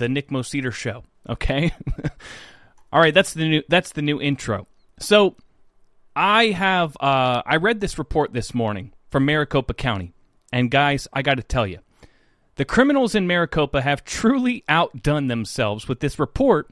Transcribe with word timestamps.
the 0.00 0.08
Nick 0.08 0.30
Moseder 0.30 0.72
show. 0.72 1.04
Okay. 1.28 1.72
All 2.92 3.00
right, 3.00 3.14
that's 3.14 3.34
the 3.34 3.48
new 3.48 3.62
that's 3.68 3.92
the 3.92 4.02
new 4.02 4.20
intro. 4.20 4.66
So 4.98 5.36
I 6.16 6.46
have 6.46 6.96
uh, 6.98 7.42
I 7.46 7.56
read 7.56 7.80
this 7.80 7.98
report 7.98 8.32
this 8.32 8.52
morning 8.52 8.92
from 9.10 9.24
Maricopa 9.24 9.74
County, 9.74 10.12
and 10.52 10.70
guys, 10.70 11.06
I 11.12 11.22
got 11.22 11.36
to 11.36 11.44
tell 11.44 11.68
you, 11.68 11.78
the 12.56 12.64
criminals 12.64 13.14
in 13.14 13.28
Maricopa 13.28 13.80
have 13.80 14.04
truly 14.04 14.64
outdone 14.68 15.28
themselves 15.28 15.86
with 15.86 16.00
this 16.00 16.18
report, 16.18 16.68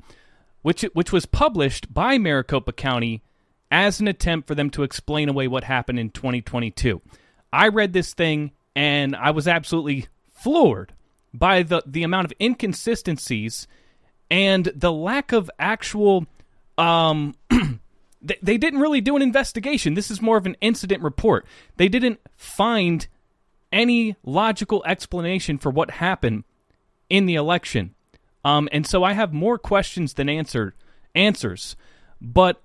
which 0.63 0.83
which 0.95 1.13
was 1.13 1.25
published 1.25 1.95
by 1.95 2.19
Maricopa 2.19 2.73
County 2.73 3.23
as 3.71 4.01
an 4.01 4.09
attempt 4.09 4.49
for 4.49 4.57
them 4.57 4.71
to 4.71 4.83
explain 4.83 5.29
away 5.29 5.47
what 5.47 5.65
happened 5.65 6.01
in 6.01 6.11
2022. 6.11 7.01
I 7.53 7.69
read 7.69 7.93
this 7.93 8.15
thing 8.15 8.53
and 8.75 9.15
I 9.15 9.31
was 9.31 9.47
absolutely 9.47 10.07
floored 10.31 10.95
by 11.33 11.63
the 11.63 11.83
the 11.87 12.03
amount 12.03 12.25
of 12.25 12.33
inconsistencies 12.41 13.67
and 14.31 14.67
the 14.75 14.93
lack 14.93 15.33
of 15.33 15.51
actual 15.59 16.27
um 16.77 17.35
they, 18.23 18.39
they 18.43 18.59
didn't 18.59 18.81
really 18.81 19.01
do 19.01 19.17
an 19.17 19.23
investigation. 19.23 19.95
This 19.95 20.11
is 20.11 20.21
more 20.21 20.37
of 20.37 20.47
an 20.47 20.57
incident 20.61 21.03
report. 21.03 21.47
They 21.77 21.89
didn't 21.89 22.21
find 22.37 23.07
any 23.73 24.17
logical 24.25 24.83
explanation 24.87 25.59
for 25.59 25.71
what 25.71 25.93
happened 25.93 26.45
in 27.09 27.27
the 27.27 27.35
election. 27.35 27.95
Um, 28.45 28.69
and 28.73 28.87
so 28.87 29.05
I 29.05 29.13
have 29.13 29.33
more 29.33 29.59
questions 29.59 30.15
than 30.15 30.29
answered 30.29 30.75
answers. 31.15 31.77
But 32.21 32.61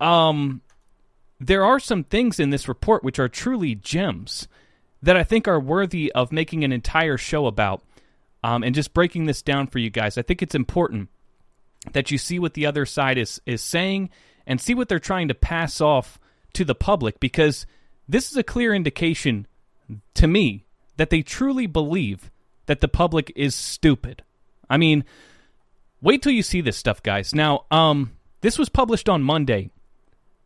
um, 0.00 0.60
there 1.40 1.64
are 1.64 1.80
some 1.80 2.04
things 2.04 2.38
in 2.38 2.50
this 2.50 2.68
report 2.68 3.02
which 3.02 3.18
are 3.18 3.28
truly 3.28 3.74
gems 3.74 4.48
that 5.06 5.16
I 5.16 5.22
think 5.22 5.46
are 5.46 5.60
worthy 5.60 6.10
of 6.12 6.32
making 6.32 6.64
an 6.64 6.72
entire 6.72 7.16
show 7.16 7.46
about. 7.46 7.82
Um, 8.42 8.64
and 8.64 8.74
just 8.74 8.92
breaking 8.92 9.26
this 9.26 9.40
down 9.40 9.68
for 9.68 9.78
you 9.78 9.88
guys, 9.88 10.18
I 10.18 10.22
think 10.22 10.42
it's 10.42 10.54
important 10.54 11.08
that 11.92 12.10
you 12.10 12.18
see 12.18 12.38
what 12.38 12.54
the 12.54 12.66
other 12.66 12.84
side 12.84 13.16
is 13.16 13.40
is 13.46 13.62
saying 13.62 14.10
and 14.46 14.60
see 14.60 14.74
what 14.74 14.88
they're 14.88 14.98
trying 14.98 15.28
to 15.28 15.34
pass 15.34 15.80
off 15.80 16.18
to 16.54 16.64
the 16.64 16.74
public 16.74 17.18
because 17.20 17.66
this 18.08 18.30
is 18.30 18.36
a 18.36 18.42
clear 18.42 18.74
indication 18.74 19.46
to 20.14 20.26
me 20.26 20.64
that 20.96 21.10
they 21.10 21.22
truly 21.22 21.66
believe 21.66 22.30
that 22.66 22.80
the 22.80 22.88
public 22.88 23.32
is 23.36 23.54
stupid. 23.54 24.22
I 24.68 24.76
mean, 24.76 25.04
wait 26.00 26.22
till 26.22 26.32
you 26.32 26.42
see 26.42 26.60
this 26.60 26.76
stuff, 26.76 27.02
guys. 27.02 27.34
Now, 27.34 27.64
um, 27.70 28.12
this 28.40 28.58
was 28.58 28.68
published 28.68 29.08
on 29.08 29.22
Monday, 29.22 29.70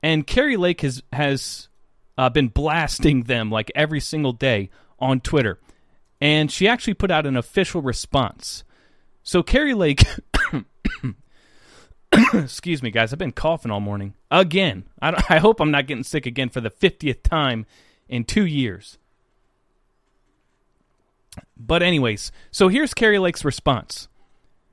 and 0.02 0.26
Kari 0.26 0.58
Lake 0.58 0.82
has 0.82 1.02
has 1.12 1.69
uh, 2.20 2.28
been 2.28 2.48
blasting 2.48 3.22
them 3.24 3.50
like 3.50 3.70
every 3.74 4.00
single 4.00 4.32
day 4.32 4.70
on 4.98 5.20
Twitter, 5.20 5.58
and 6.20 6.50
she 6.50 6.68
actually 6.68 6.94
put 6.94 7.10
out 7.10 7.26
an 7.26 7.36
official 7.36 7.80
response. 7.82 8.64
So 9.22 9.42
Kari 9.42 9.74
Lake 9.74 10.04
Excuse 12.34 12.82
me, 12.82 12.90
guys. 12.90 13.12
I've 13.12 13.18
been 13.18 13.32
coughing 13.32 13.70
all 13.70 13.80
morning 13.80 14.14
again. 14.30 14.84
I, 15.00 15.22
I 15.28 15.38
hope 15.38 15.60
I'm 15.60 15.70
not 15.70 15.86
getting 15.86 16.04
sick 16.04 16.26
again 16.26 16.48
for 16.48 16.60
the 16.60 16.70
50th 16.70 17.22
time 17.22 17.66
in 18.08 18.24
two 18.24 18.44
years. 18.44 18.98
But, 21.56 21.82
anyways, 21.82 22.32
so 22.50 22.68
here's 22.68 22.94
Kari 22.94 23.18
Lake's 23.18 23.44
response. 23.44 24.08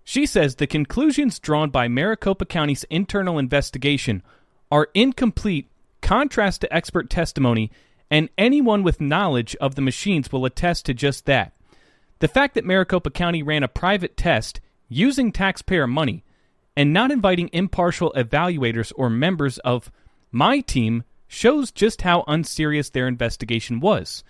She 0.04 0.26
says 0.26 0.56
the 0.56 0.68
conclusions 0.68 1.38
drawn 1.38 1.70
by 1.70 1.88
Maricopa 1.88 2.46
County's 2.46 2.86
internal 2.86 3.38
investigation 3.38 4.24
are 4.72 4.90
incomplete, 4.94 5.70
contrast 6.08 6.62
to 6.62 6.74
expert 6.74 7.10
testimony, 7.10 7.70
and 8.10 8.30
anyone 8.38 8.82
with 8.82 9.02
knowledge 9.02 9.58
of 9.58 9.76
the 9.76 9.82
machines 9.82 10.32
will 10.32 10.46
attest 10.46 10.86
to 10.86 10.94
just 10.94 11.26
that. 11.26 11.52
The 12.20 12.30
fact 12.30 12.56
that 12.56 12.64
Maricopa 12.64 13.10
County 13.12 13.44
ran 13.44 13.62
a 13.62 13.68
private 13.68 14.16
test 14.16 14.62
using 14.88 15.34
taxpayer 15.34 15.86
money 15.86 16.24
and 16.78 16.94
not 16.94 17.12
inviting 17.12 17.50
impartial 17.52 18.14
evaluators 18.16 18.94
or 18.96 19.10
members 19.10 19.58
of 19.60 19.92
my 20.32 20.62
team 20.62 21.04
shows 21.28 21.72
just 21.72 22.04
how 22.04 22.24
unserious 22.26 22.90
their 22.90 23.10
investigation 23.10 23.82
was. 23.82 24.24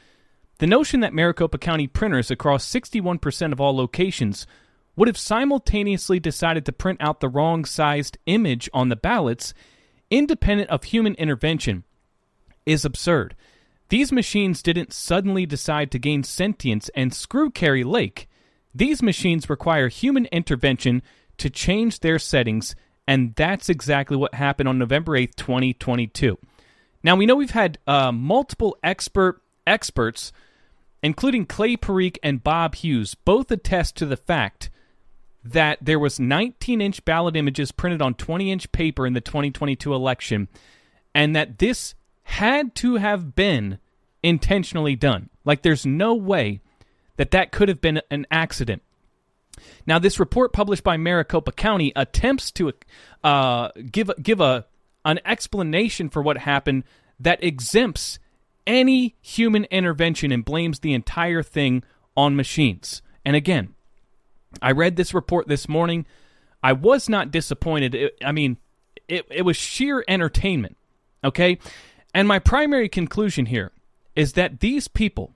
The 0.58 0.66
notion 0.66 1.02
that 1.02 1.14
Maricopa 1.14 1.60
County 1.60 1.86
printers 1.86 2.32
across 2.32 2.66
61% 2.66 3.52
of 3.52 3.62
all 3.62 3.76
locations 3.76 4.48
would 4.96 5.08
have 5.08 5.18
simultaneously 5.18 6.20
decided 6.20 6.66
to 6.66 6.72
print 6.72 7.00
out 7.02 7.20
the 7.20 7.30
wrong 7.30 7.66
sized 7.66 8.18
image 8.26 8.68
on 8.74 8.90
the 8.90 8.96
ballots, 8.96 9.54
independent 10.10 10.70
of 10.70 10.86
human 10.86 11.14
intervention, 11.16 11.84
is 12.66 12.86
absurd. 12.86 13.36
These 13.90 14.12
machines 14.12 14.62
didn't 14.62 14.94
suddenly 14.94 15.46
decide 15.46 15.92
to 15.92 16.00
gain 16.00 16.24
sentience 16.24 16.90
and 16.94 17.14
screw 17.14 17.50
Kari 17.50 17.84
Lake. 17.84 18.28
These 18.76 19.02
machines 19.02 19.50
require 19.50 19.88
human 19.88 20.26
intervention 20.26 21.02
to 21.38 21.50
change 21.50 22.02
their 22.02 22.20
settings, 22.20 22.76
and 23.08 23.34
that's 23.36 23.70
exactly 23.70 24.18
what 24.18 24.34
happened 24.34 24.68
on 24.68 24.78
November 24.78 25.14
8th, 25.14 25.36
2022. 25.36 26.38
Now, 27.04 27.16
we 27.16 27.26
know 27.26 27.36
we've 27.36 27.52
had 27.52 27.78
uh, 27.88 28.12
multiple 28.12 28.78
expert 28.84 29.42
experts, 29.66 30.34
including 31.02 31.46
Clay 31.46 31.78
Parikh 31.78 32.18
and 32.22 32.44
Bob 32.44 32.76
Hughes, 32.76 33.16
both 33.16 33.50
attest 33.52 33.96
to 33.98 34.06
the 34.06 34.18
fact 34.18 34.70
that 35.44 35.80
there 35.82 36.00
was 36.00 36.20
19-inch 36.20 37.06
ballot 37.06 37.36
images 37.36 37.72
printed 37.72 38.02
on 38.02 38.14
20-inch 38.14 38.72
paper 38.72 39.06
in 39.06 39.14
the 39.14 39.22
2022 39.22 39.94
election, 39.94 40.48
and 41.16 41.36
that 41.36 41.60
this 41.60 41.96
had 42.24 42.76
to 42.76 42.96
have 42.96 43.36
been 43.36 43.80
intentionally 44.22 44.96
done. 44.96 45.30
Like, 45.46 45.62
there's 45.62 45.86
no 45.86 46.14
way 46.14 46.60
that 47.16 47.32
that 47.32 47.52
could 47.52 47.70
have 47.70 47.82
been 47.82 48.02
an 48.12 48.26
accident. 48.30 48.82
Now, 49.86 50.00
this 50.00 50.20
report 50.20 50.54
published 50.54 50.84
by 50.84 50.98
Maricopa 50.98 51.52
County 51.52 51.92
attempts 51.96 52.52
to 52.52 52.74
uh, 53.24 53.70
give 53.92 54.12
give 54.22 54.42
a 54.42 54.66
an 55.06 55.20
explanation 55.26 56.10
for 56.10 56.22
what 56.22 56.38
happened 56.38 56.84
that 57.20 57.44
exempts 57.44 58.20
any 58.68 59.16
human 59.22 59.64
intervention 59.66 60.32
and 60.32 60.44
blames 60.44 60.80
the 60.80 60.94
entire 60.94 61.42
thing 61.42 61.84
on 62.16 62.36
machines. 62.36 63.02
And 63.26 63.36
again, 63.36 63.74
I 64.62 64.72
read 64.72 64.96
this 64.96 65.14
report 65.14 65.48
this 65.48 65.68
morning. 65.68 66.06
I 66.64 66.74
was 66.74 67.10
not 67.10 67.32
disappointed. 67.32 67.96
It, 67.96 68.18
I 68.24 68.32
mean, 68.32 68.58
it, 69.08 69.26
it 69.30 69.42
was 69.44 69.58
sheer 69.58 70.04
entertainment. 70.08 70.78
Okay? 71.24 71.60
And 72.14 72.28
my 72.28 72.40
primary 72.40 72.90
conclusion 72.90 73.48
here 73.48 73.72
is 74.16 74.34
that 74.34 74.60
these 74.60 74.88
people 74.88 75.34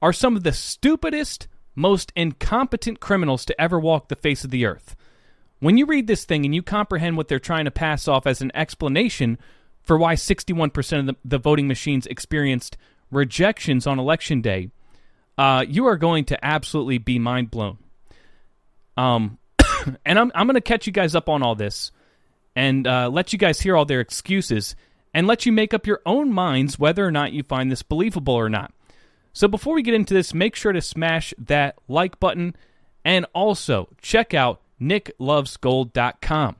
are 0.00 0.12
some 0.12 0.36
of 0.36 0.42
the 0.42 0.52
stupidest, 0.52 1.48
most 1.74 2.12
incompetent 2.16 3.00
criminals 3.00 3.44
to 3.44 3.60
ever 3.60 3.78
walk 3.78 4.08
the 4.08 4.16
face 4.16 4.44
of 4.44 4.50
the 4.50 4.64
earth. 4.64 4.96
When 5.60 5.76
you 5.76 5.86
read 5.86 6.06
this 6.06 6.24
thing 6.24 6.44
and 6.44 6.54
you 6.54 6.62
comprehend 6.62 7.16
what 7.16 7.28
they're 7.28 7.38
trying 7.38 7.64
to 7.64 7.70
pass 7.70 8.06
off 8.06 8.26
as 8.26 8.40
an 8.40 8.52
explanation 8.54 9.38
for 9.82 9.98
why 9.98 10.14
61% 10.14 11.00
of 11.00 11.06
the, 11.06 11.16
the 11.24 11.38
voting 11.38 11.66
machines 11.66 12.06
experienced 12.06 12.76
rejections 13.10 13.86
on 13.86 13.98
election 13.98 14.40
day, 14.40 14.70
uh, 15.36 15.64
you 15.66 15.86
are 15.86 15.96
going 15.96 16.24
to 16.26 16.44
absolutely 16.44 16.98
be 16.98 17.18
mind 17.18 17.50
blown. 17.50 17.78
Um, 18.98 19.38
and 20.04 20.18
I'm, 20.18 20.30
I'm 20.34 20.46
going 20.46 20.56
to 20.56 20.60
catch 20.60 20.86
you 20.86 20.92
guys 20.92 21.14
up 21.14 21.30
on 21.30 21.42
all 21.42 21.54
this 21.54 21.92
and 22.54 22.86
uh, 22.86 23.08
let 23.08 23.32
you 23.32 23.38
guys 23.38 23.60
hear 23.60 23.76
all 23.76 23.86
their 23.86 24.00
excuses 24.00 24.76
and 25.14 25.26
let 25.26 25.46
you 25.46 25.52
make 25.52 25.72
up 25.72 25.86
your 25.86 26.02
own 26.04 26.32
minds 26.32 26.78
whether 26.78 27.06
or 27.06 27.10
not 27.10 27.32
you 27.32 27.42
find 27.42 27.70
this 27.70 27.82
believable 27.82 28.34
or 28.34 28.50
not. 28.50 28.72
So 29.32 29.46
before 29.46 29.74
we 29.74 29.82
get 29.82 29.94
into 29.94 30.12
this, 30.12 30.34
make 30.34 30.56
sure 30.56 30.72
to 30.72 30.80
smash 30.80 31.32
that 31.38 31.76
like 31.86 32.18
button 32.18 32.56
and 33.04 33.24
also 33.32 33.88
check 34.02 34.34
out 34.34 34.60
nicklovesgold.com. 34.80 36.56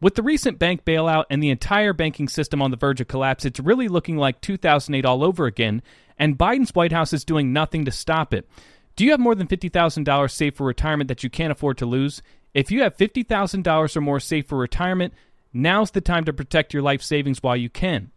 With 0.00 0.14
the 0.16 0.22
recent 0.22 0.58
bank 0.58 0.84
bailout 0.84 1.24
and 1.30 1.42
the 1.42 1.50
entire 1.50 1.92
banking 1.92 2.28
system 2.28 2.60
on 2.60 2.70
the 2.70 2.76
verge 2.76 3.00
of 3.00 3.08
collapse, 3.08 3.44
it's 3.44 3.60
really 3.60 3.88
looking 3.88 4.16
like 4.16 4.40
2008 4.40 5.04
all 5.04 5.24
over 5.24 5.46
again, 5.46 5.82
and 6.18 6.38
Biden's 6.38 6.74
White 6.74 6.92
House 6.92 7.12
is 7.12 7.24
doing 7.24 7.52
nothing 7.52 7.84
to 7.84 7.90
stop 7.90 8.34
it. 8.34 8.48
Do 8.96 9.04
you 9.04 9.10
have 9.10 9.20
more 9.20 9.34
than 9.34 9.48
$50,000 9.48 10.30
saved 10.30 10.56
for 10.56 10.66
retirement 10.66 11.08
that 11.08 11.24
you 11.24 11.30
can't 11.30 11.52
afford 11.52 11.78
to 11.78 11.86
lose? 11.86 12.22
If 12.52 12.70
you 12.70 12.82
have 12.82 12.96
$50,000 12.96 13.96
or 13.96 14.00
more 14.00 14.20
saved 14.20 14.48
for 14.48 14.56
retirement, 14.56 15.12
now's 15.52 15.90
the 15.90 16.00
time 16.00 16.24
to 16.24 16.32
protect 16.32 16.72
your 16.72 16.82
life 16.82 17.02
savings 17.02 17.42
while 17.42 17.56
you 17.56 17.68
can. 17.68 18.12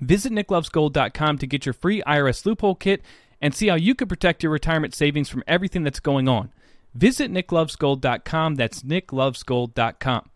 Visit 0.00 0.32
nicklovesgold.com 0.32 1.38
to 1.38 1.46
get 1.46 1.66
your 1.66 1.72
free 1.72 2.02
IRS 2.06 2.46
loophole 2.46 2.74
kit 2.74 3.02
and 3.40 3.54
see 3.54 3.68
how 3.68 3.74
you 3.74 3.94
can 3.94 4.08
protect 4.08 4.42
your 4.42 4.52
retirement 4.52 4.94
savings 4.94 5.28
from 5.28 5.42
everything 5.46 5.82
that's 5.82 6.00
going 6.00 6.28
on. 6.28 6.52
Visit 6.94 7.32
nicklovesgold.com. 7.32 8.54
That's 8.54 8.82
nicklovesgold.com. 8.82 10.30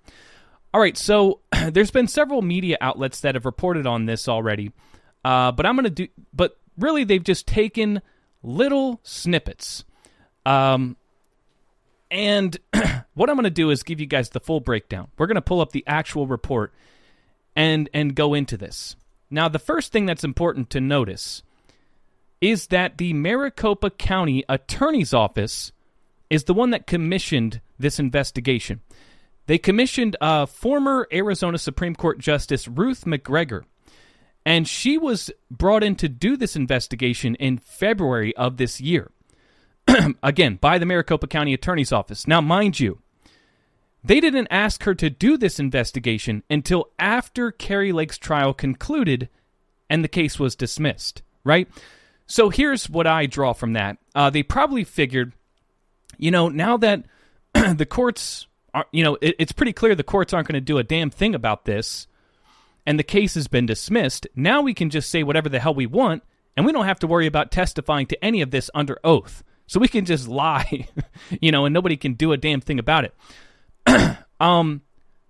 All 0.74 0.80
right, 0.80 0.96
so 0.96 1.40
there's 1.70 1.90
been 1.90 2.08
several 2.08 2.42
media 2.42 2.76
outlets 2.80 3.20
that 3.20 3.34
have 3.34 3.46
reported 3.46 3.86
on 3.86 4.06
this 4.06 4.28
already, 4.28 4.72
uh, 5.24 5.52
but 5.52 5.64
I'm 5.64 5.76
going 5.76 5.84
to 5.84 5.90
do, 5.90 6.08
but 6.34 6.58
really 6.76 7.04
they've 7.04 7.24
just 7.24 7.46
taken 7.46 8.02
little 8.42 9.00
snippets. 9.02 9.84
Um, 10.46 10.96
and 12.10 12.56
what 13.14 13.28
I'm 13.28 13.36
going 13.36 13.44
to 13.44 13.50
do 13.50 13.70
is 13.70 13.82
give 13.82 14.00
you 14.00 14.06
guys 14.06 14.30
the 14.30 14.40
full 14.40 14.60
breakdown. 14.60 15.08
We're 15.18 15.26
going 15.26 15.36
to 15.36 15.42
pull 15.42 15.60
up 15.60 15.72
the 15.72 15.84
actual 15.86 16.26
report 16.26 16.72
and 17.54 17.90
and 17.92 18.14
go 18.14 18.34
into 18.34 18.56
this. 18.56 18.96
Now, 19.30 19.48
the 19.48 19.58
first 19.58 19.92
thing 19.92 20.06
that's 20.06 20.24
important 20.24 20.70
to 20.70 20.80
notice 20.80 21.42
is 22.40 22.68
that 22.68 22.98
the 22.98 23.12
Maricopa 23.12 23.90
County 23.90 24.44
Attorney's 24.48 25.12
Office 25.12 25.72
is 26.30 26.44
the 26.44 26.54
one 26.54 26.70
that 26.70 26.86
commissioned 26.86 27.60
this 27.78 27.98
investigation. 27.98 28.80
They 29.46 29.58
commissioned 29.58 30.16
uh, 30.20 30.46
former 30.46 31.08
Arizona 31.12 31.58
Supreme 31.58 31.94
Court 31.94 32.18
Justice 32.18 32.68
Ruth 32.68 33.04
McGregor, 33.04 33.64
and 34.48 34.66
she 34.66 34.96
was 34.96 35.30
brought 35.50 35.84
in 35.84 35.94
to 35.96 36.08
do 36.08 36.34
this 36.34 36.56
investigation 36.56 37.34
in 37.34 37.58
February 37.58 38.34
of 38.34 38.56
this 38.56 38.80
year. 38.80 39.10
Again, 40.22 40.54
by 40.54 40.78
the 40.78 40.86
Maricopa 40.86 41.26
County 41.26 41.52
Attorney's 41.52 41.92
Office. 41.92 42.26
Now, 42.26 42.40
mind 42.40 42.80
you, 42.80 43.02
they 44.02 44.20
didn't 44.20 44.48
ask 44.50 44.84
her 44.84 44.94
to 44.94 45.10
do 45.10 45.36
this 45.36 45.60
investigation 45.60 46.44
until 46.48 46.88
after 46.98 47.50
Kari 47.50 47.92
Lake's 47.92 48.16
trial 48.16 48.54
concluded 48.54 49.28
and 49.90 50.02
the 50.02 50.08
case 50.08 50.38
was 50.38 50.56
dismissed, 50.56 51.20
right? 51.44 51.68
So 52.26 52.48
here's 52.48 52.88
what 52.88 53.06
I 53.06 53.26
draw 53.26 53.52
from 53.52 53.74
that. 53.74 53.98
Uh, 54.14 54.30
they 54.30 54.42
probably 54.42 54.84
figured, 54.84 55.34
you 56.16 56.30
know, 56.30 56.48
now 56.48 56.78
that 56.78 57.04
the 57.52 57.86
courts 57.86 58.46
are, 58.72 58.86
you 58.92 59.04
know, 59.04 59.18
it, 59.20 59.36
it's 59.38 59.52
pretty 59.52 59.74
clear 59.74 59.94
the 59.94 60.02
courts 60.02 60.32
aren't 60.32 60.48
going 60.48 60.54
to 60.54 60.62
do 60.62 60.78
a 60.78 60.82
damn 60.82 61.10
thing 61.10 61.34
about 61.34 61.66
this, 61.66 62.06
and 62.88 62.98
the 62.98 63.04
case 63.04 63.34
has 63.34 63.48
been 63.48 63.66
dismissed. 63.66 64.26
Now 64.34 64.62
we 64.62 64.72
can 64.72 64.88
just 64.88 65.10
say 65.10 65.22
whatever 65.22 65.50
the 65.50 65.60
hell 65.60 65.74
we 65.74 65.84
want, 65.84 66.22
and 66.56 66.64
we 66.64 66.72
don't 66.72 66.86
have 66.86 67.00
to 67.00 67.06
worry 67.06 67.26
about 67.26 67.50
testifying 67.52 68.06
to 68.06 68.24
any 68.24 68.40
of 68.40 68.50
this 68.50 68.70
under 68.74 68.98
oath. 69.04 69.44
So 69.66 69.78
we 69.78 69.88
can 69.88 70.06
just 70.06 70.26
lie, 70.28 70.88
you 71.38 71.52
know, 71.52 71.66
and 71.66 71.74
nobody 71.74 71.98
can 71.98 72.14
do 72.14 72.32
a 72.32 72.38
damn 72.38 72.62
thing 72.62 72.78
about 72.78 73.04
it. 73.04 74.16
um, 74.40 74.80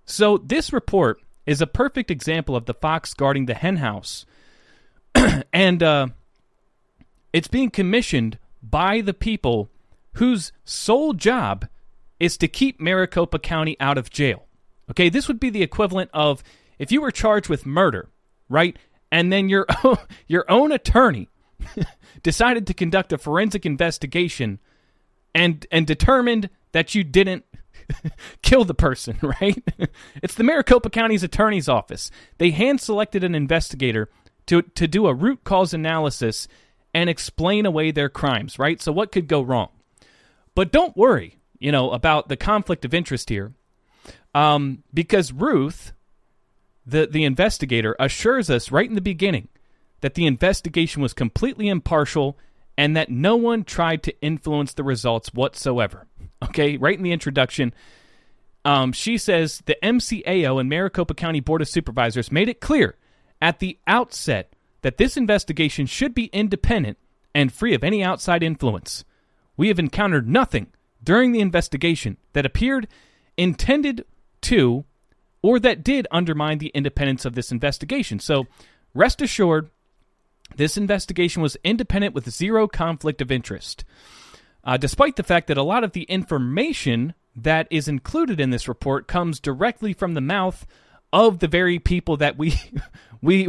so 0.04 0.38
this 0.38 0.72
report 0.72 1.20
is 1.46 1.60
a 1.60 1.66
perfect 1.66 2.12
example 2.12 2.54
of 2.54 2.66
the 2.66 2.74
fox 2.74 3.12
guarding 3.12 3.46
the 3.46 3.54
henhouse, 3.54 4.24
and 5.52 5.82
uh, 5.82 6.06
it's 7.32 7.48
being 7.48 7.70
commissioned 7.70 8.38
by 8.62 9.00
the 9.00 9.14
people 9.14 9.68
whose 10.12 10.52
sole 10.64 11.12
job 11.12 11.66
is 12.20 12.36
to 12.36 12.46
keep 12.46 12.80
Maricopa 12.80 13.40
County 13.40 13.76
out 13.80 13.98
of 13.98 14.10
jail. 14.10 14.46
Okay, 14.92 15.08
this 15.08 15.26
would 15.26 15.40
be 15.40 15.50
the 15.50 15.64
equivalent 15.64 16.10
of 16.14 16.44
if 16.78 16.92
you 16.92 17.00
were 17.00 17.10
charged 17.10 17.48
with 17.48 17.66
murder, 17.66 18.08
right? 18.48 18.76
And 19.10 19.32
then 19.32 19.48
your 19.48 19.66
your 20.26 20.50
own 20.50 20.72
attorney 20.72 21.28
decided 22.22 22.66
to 22.66 22.74
conduct 22.74 23.12
a 23.12 23.18
forensic 23.18 23.66
investigation 23.66 24.58
and 25.34 25.66
and 25.70 25.86
determined 25.86 26.50
that 26.72 26.94
you 26.94 27.04
didn't 27.04 27.44
kill 28.42 28.64
the 28.64 28.74
person, 28.74 29.18
right? 29.22 29.62
it's 30.22 30.34
the 30.34 30.44
Maricopa 30.44 30.90
County's 30.90 31.22
attorney's 31.22 31.68
office. 31.68 32.10
They 32.38 32.50
hand 32.50 32.80
selected 32.80 33.24
an 33.24 33.34
investigator 33.34 34.08
to 34.46 34.62
to 34.62 34.86
do 34.86 35.06
a 35.06 35.14
root 35.14 35.44
cause 35.44 35.72
analysis 35.74 36.48
and 36.94 37.10
explain 37.10 37.66
away 37.66 37.90
their 37.90 38.08
crimes, 38.08 38.58
right? 38.58 38.80
So 38.80 38.92
what 38.92 39.12
could 39.12 39.28
go 39.28 39.42
wrong? 39.42 39.68
But 40.54 40.72
don't 40.72 40.96
worry, 40.96 41.38
you 41.58 41.70
know, 41.70 41.90
about 41.92 42.28
the 42.28 42.36
conflict 42.36 42.84
of 42.84 42.94
interest 42.94 43.28
here. 43.28 43.52
Um, 44.34 44.82
because 44.92 45.32
Ruth, 45.32 45.92
the, 46.88 47.06
the 47.06 47.24
investigator, 47.24 47.94
assures 47.98 48.50
us 48.50 48.70
right 48.70 48.88
in 48.88 48.94
the 48.94 49.00
beginning 49.00 49.48
that 50.00 50.14
the 50.14 50.26
investigation 50.26 51.02
was 51.02 51.12
completely 51.12 51.68
impartial 51.68 52.38
and 52.76 52.96
that 52.96 53.10
no 53.10 53.36
one 53.36 53.64
tried 53.64 54.02
to 54.04 54.20
influence 54.22 54.72
the 54.72 54.84
results 54.84 55.32
whatsoever. 55.34 56.06
Okay, 56.40 56.76
right 56.76 56.96
in 56.96 57.02
the 57.02 57.10
introduction, 57.10 57.74
um, 58.64 58.92
she 58.92 59.18
says 59.18 59.60
the 59.66 59.76
MCAO 59.82 60.60
and 60.60 60.68
Maricopa 60.68 61.14
County 61.14 61.40
Board 61.40 61.62
of 61.62 61.68
Supervisors 61.68 62.30
made 62.30 62.48
it 62.48 62.60
clear 62.60 62.94
at 63.42 63.58
the 63.58 63.76
outset 63.88 64.54
that 64.82 64.98
this 64.98 65.16
investigation 65.16 65.86
should 65.86 66.14
be 66.14 66.26
independent 66.26 66.96
and 67.34 67.52
free 67.52 67.74
of 67.74 67.82
any 67.82 68.04
outside 68.04 68.44
influence. 68.44 69.04
We 69.56 69.66
have 69.66 69.80
encountered 69.80 70.28
nothing 70.28 70.68
during 71.02 71.32
the 71.32 71.40
investigation 71.40 72.18
that 72.34 72.46
appeared 72.46 72.86
intended 73.36 74.04
to 74.42 74.84
or 75.42 75.58
that 75.60 75.84
did 75.84 76.06
undermine 76.10 76.58
the 76.58 76.68
independence 76.68 77.24
of 77.24 77.34
this 77.34 77.52
investigation. 77.52 78.18
So 78.18 78.46
rest 78.94 79.22
assured, 79.22 79.70
this 80.56 80.76
investigation 80.76 81.42
was 81.42 81.56
independent 81.62 82.14
with 82.14 82.30
zero 82.30 82.66
conflict 82.66 83.20
of 83.20 83.30
interest. 83.30 83.84
Uh, 84.64 84.76
despite 84.76 85.16
the 85.16 85.22
fact 85.22 85.46
that 85.46 85.58
a 85.58 85.62
lot 85.62 85.84
of 85.84 85.92
the 85.92 86.02
information 86.04 87.14
that 87.36 87.68
is 87.70 87.88
included 87.88 88.40
in 88.40 88.50
this 88.50 88.68
report 88.68 89.06
comes 89.06 89.40
directly 89.40 89.92
from 89.92 90.14
the 90.14 90.20
mouth 90.20 90.66
of 91.12 91.38
the 91.38 91.48
very 91.48 91.78
people 91.78 92.16
that 92.16 92.36
we 92.36 92.54
we 93.22 93.48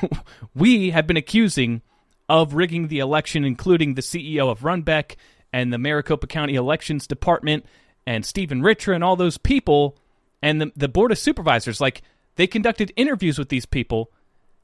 we 0.54 0.90
have 0.90 1.06
been 1.06 1.16
accusing 1.16 1.82
of 2.28 2.54
rigging 2.54 2.88
the 2.88 2.98
election, 2.98 3.44
including 3.44 3.94
the 3.94 4.02
CEO 4.02 4.50
of 4.50 4.60
Runbeck 4.60 5.16
and 5.52 5.72
the 5.72 5.78
Maricopa 5.78 6.26
County 6.26 6.56
Elections 6.56 7.06
Department 7.06 7.64
and 8.06 8.24
Stephen 8.24 8.62
Richer 8.62 8.92
and 8.92 9.02
all 9.02 9.16
those 9.16 9.38
people 9.38 9.96
and 10.42 10.60
the, 10.60 10.72
the 10.76 10.88
Board 10.88 11.12
of 11.12 11.18
Supervisors. 11.18 11.80
Like, 11.80 12.02
they 12.36 12.46
conducted 12.46 12.92
interviews 12.96 13.38
with 13.38 13.48
these 13.48 13.66
people 13.66 14.12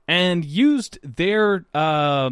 and 0.07 0.45
used 0.45 0.99
their 1.03 1.67
uh, 1.75 2.31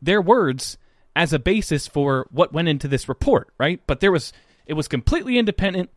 their 0.00 0.20
words 0.20 0.78
as 1.16 1.32
a 1.32 1.38
basis 1.38 1.86
for 1.86 2.26
what 2.30 2.52
went 2.52 2.68
into 2.68 2.88
this 2.88 3.08
report, 3.08 3.52
right? 3.58 3.80
But 3.86 4.00
there 4.00 4.12
was 4.12 4.32
it 4.66 4.74
was 4.74 4.88
completely 4.88 5.38
independent 5.38 5.90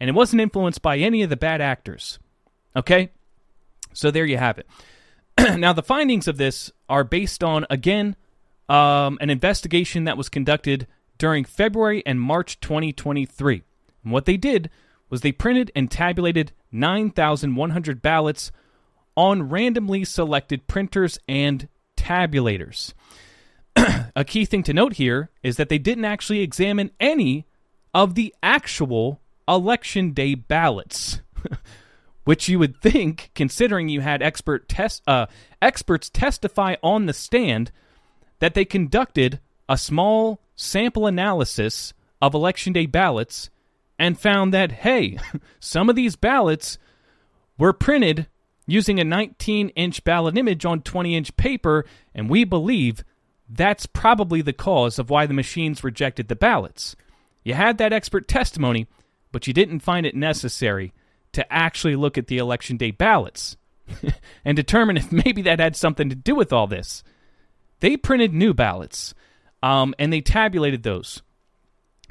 and 0.00 0.10
it 0.10 0.14
wasn't 0.14 0.42
influenced 0.42 0.82
by 0.82 0.98
any 0.98 1.22
of 1.22 1.30
the 1.30 1.36
bad 1.36 1.60
actors. 1.60 2.18
Okay? 2.76 3.10
So 3.92 4.10
there 4.10 4.24
you 4.24 4.38
have 4.38 4.58
it. 4.58 4.66
now 5.58 5.72
the 5.72 5.82
findings 5.82 6.26
of 6.26 6.36
this 6.36 6.72
are 6.88 7.04
based 7.04 7.44
on 7.44 7.66
again 7.70 8.16
um, 8.68 9.18
an 9.20 9.30
investigation 9.30 10.04
that 10.04 10.16
was 10.16 10.28
conducted 10.28 10.86
during 11.18 11.44
February 11.44 12.02
and 12.06 12.20
March 12.20 12.60
2023. 12.60 13.62
And 14.02 14.12
what 14.12 14.24
they 14.24 14.36
did 14.36 14.70
was 15.10 15.20
they 15.20 15.32
printed 15.32 15.70
and 15.74 15.90
tabulated 15.90 16.52
9,100 16.72 18.02
ballots 18.02 18.50
on 19.16 19.48
randomly 19.48 20.04
selected 20.04 20.66
printers 20.66 21.18
and 21.28 21.68
tabulators. 21.96 22.92
a 24.16 24.24
key 24.24 24.44
thing 24.44 24.62
to 24.62 24.72
note 24.72 24.94
here 24.94 25.30
is 25.42 25.56
that 25.56 25.68
they 25.68 25.78
didn't 25.78 26.04
actually 26.04 26.40
examine 26.40 26.90
any 27.00 27.46
of 27.92 28.14
the 28.14 28.34
actual 28.42 29.20
election 29.48 30.12
day 30.12 30.34
ballots. 30.34 31.20
Which 32.24 32.48
you 32.48 32.58
would 32.58 32.80
think, 32.80 33.30
considering 33.34 33.90
you 33.90 34.00
had 34.00 34.22
expert 34.22 34.72
uh, 35.06 35.26
experts 35.60 36.08
testify 36.08 36.76
on 36.82 37.04
the 37.04 37.12
stand, 37.12 37.70
that 38.38 38.54
they 38.54 38.64
conducted 38.64 39.40
a 39.68 39.76
small 39.76 40.40
sample 40.56 41.06
analysis 41.06 41.92
of 42.22 42.32
election 42.32 42.72
day 42.72 42.86
ballots 42.86 43.50
and 43.98 44.18
found 44.18 44.52
that, 44.52 44.72
hey, 44.72 45.18
some 45.60 45.88
of 45.88 45.96
these 45.96 46.16
ballots 46.16 46.78
were 47.58 47.72
printed 47.72 48.26
using 48.66 48.98
a 48.98 49.04
19 49.04 49.68
inch 49.70 50.04
ballot 50.04 50.36
image 50.36 50.64
on 50.64 50.80
20 50.80 51.16
inch 51.16 51.36
paper, 51.36 51.84
and 52.14 52.28
we 52.28 52.44
believe 52.44 53.04
that's 53.48 53.86
probably 53.86 54.42
the 54.42 54.52
cause 54.52 54.98
of 54.98 55.10
why 55.10 55.26
the 55.26 55.34
machines 55.34 55.84
rejected 55.84 56.28
the 56.28 56.36
ballots. 56.36 56.96
You 57.42 57.54
had 57.54 57.78
that 57.78 57.92
expert 57.92 58.26
testimony, 58.26 58.86
but 59.32 59.46
you 59.46 59.52
didn't 59.52 59.80
find 59.80 60.06
it 60.06 60.14
necessary 60.14 60.92
to 61.32 61.52
actually 61.52 61.96
look 61.96 62.16
at 62.16 62.28
the 62.28 62.38
election 62.38 62.76
day 62.76 62.90
ballots 62.90 63.56
and 64.44 64.56
determine 64.56 64.96
if 64.96 65.12
maybe 65.12 65.42
that 65.42 65.60
had 65.60 65.76
something 65.76 66.08
to 66.08 66.14
do 66.14 66.34
with 66.34 66.52
all 66.52 66.66
this. 66.66 67.04
They 67.80 67.96
printed 67.96 68.32
new 68.32 68.54
ballots 68.54 69.14
um, 69.62 69.94
and 69.98 70.12
they 70.12 70.20
tabulated 70.20 70.82
those. 70.82 71.22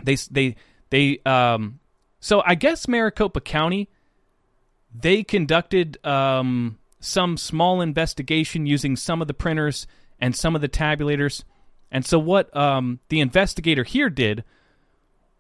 They 0.04 0.16
they 0.30 0.56
they 0.94 1.18
um, 1.26 1.80
so 2.20 2.44
I 2.46 2.54
guess 2.54 2.88
Maricopa 2.88 3.42
County 3.42 3.90
they 4.94 5.24
conducted 5.24 5.98
um, 6.06 6.78
some 7.00 7.36
small 7.36 7.82
investigation 7.82 8.68
using 8.68 8.96
some 8.96 9.20
of 9.20 9.28
the 9.28 9.34
printers 9.34 9.88
and 10.20 10.36
some 10.36 10.56
of 10.56 10.62
the 10.62 10.70
tabulators. 10.70 11.44
And 11.92 12.06
so 12.06 12.20
what 12.20 12.56
um, 12.56 13.00
the 13.10 13.22
investigator 13.22 13.84
here 13.84 14.12
did 14.12 14.44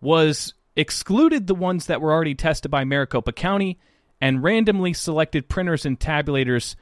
was 0.01 0.55
excluded 0.75 1.45
the 1.45 1.53
ones 1.53 1.86
that 1.86 2.01
were 2.01 2.12
already 2.12 2.33
tested 2.33 2.72
by 2.72 2.83
Maricopa 2.83 3.31
County 3.31 3.79
and 4.19 4.41
randomly 4.41 4.93
selected 4.93 5.50
printers 5.50 5.86
and 5.86 6.00
tabulators 6.00 6.75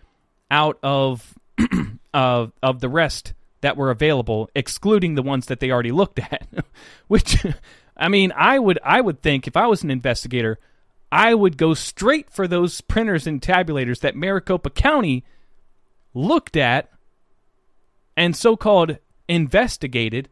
out 0.50 0.80
of 0.82 1.38
of 2.14 2.54
of 2.64 2.80
the 2.80 2.90
rest 2.90 3.34
that 3.62 3.76
were 3.76 3.92
available, 3.92 4.50
excluding 4.56 5.16
the 5.16 5.22
ones 5.22 5.48
that 5.48 5.60
they 5.60 5.72
already 5.72 5.92
looked 5.92 6.20
at. 6.20 6.48
Which, 7.08 7.46
I 7.96 8.08
mean, 8.08 8.32
I 8.36 8.60
would 8.60 8.80
I 8.84 9.02
would 9.02 9.22
think 9.22 9.48
if 9.48 9.58
I 9.58 9.68
was 9.68 9.84
an 9.84 9.92
investigator, 9.92 10.60
I 11.12 11.34
would 11.34 11.58
go 11.58 11.74
straight 11.74 12.30
for 12.30 12.48
those 12.48 12.82
printers 12.82 13.28
and 13.28 13.42
tabulators 13.42 14.00
that 14.00 14.16
Maricopa 14.16 14.70
County 14.70 15.24
looked 16.14 16.56
at 16.56 16.90
and 18.18 18.36
so-called 18.36 18.98
investigated 19.28 20.28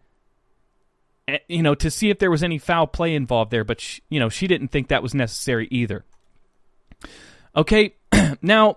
eh, 1.28 1.38
you 1.48 1.63
know 1.63 1.74
to 1.74 1.89
see 1.89 2.10
if 2.10 2.20
there 2.20 2.32
was 2.32 2.44
any 2.44 2.58
foul 2.58 2.86
play 2.86 3.16
involved 3.16 3.50
there 3.50 3.63
but 3.63 3.80
she, 3.80 4.01
you 4.10 4.20
know 4.20 4.28
she 4.28 4.46
didn't 4.46 4.68
think 4.68 4.89
that 4.89 5.01
was 5.01 5.16
necessary 5.16 5.70
either 5.72 6.04
okay 7.56 7.96
now 8.42 8.75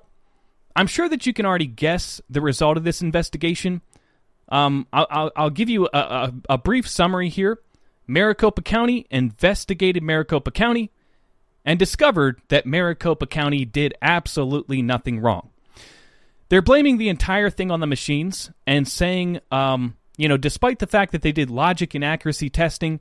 i'm 0.76 0.86
sure 0.86 1.08
that 1.08 1.26
you 1.26 1.32
can 1.32 1.44
already 1.44 1.66
guess 1.66 2.20
the 2.30 2.40
result 2.40 2.76
of 2.76 2.84
this 2.84 3.02
investigation 3.02 3.80
um, 4.52 4.86
I'll, 4.92 5.06
I'll, 5.10 5.32
I'll, 5.34 5.50
give 5.50 5.70
you 5.70 5.88
a, 5.94 5.98
a, 5.98 6.32
a 6.50 6.58
brief 6.58 6.86
summary 6.86 7.30
here. 7.30 7.58
Maricopa 8.06 8.62
County 8.62 9.06
investigated 9.10 10.02
Maricopa 10.02 10.50
County 10.50 10.90
and 11.64 11.78
discovered 11.78 12.40
that 12.48 12.66
Maricopa 12.66 13.26
County 13.26 13.64
did 13.64 13.94
absolutely 14.02 14.82
nothing 14.82 15.20
wrong. 15.20 15.50
They're 16.48 16.60
blaming 16.60 16.98
the 16.98 17.08
entire 17.08 17.50
thing 17.50 17.70
on 17.70 17.80
the 17.80 17.86
machines 17.86 18.50
and 18.66 18.86
saying, 18.86 19.40
um, 19.50 19.96
you 20.16 20.28
know, 20.28 20.36
despite 20.36 20.80
the 20.80 20.86
fact 20.86 21.12
that 21.12 21.22
they 21.22 21.32
did 21.32 21.50
logic 21.50 21.94
and 21.94 22.04
accuracy 22.04 22.50
testing, 22.50 23.00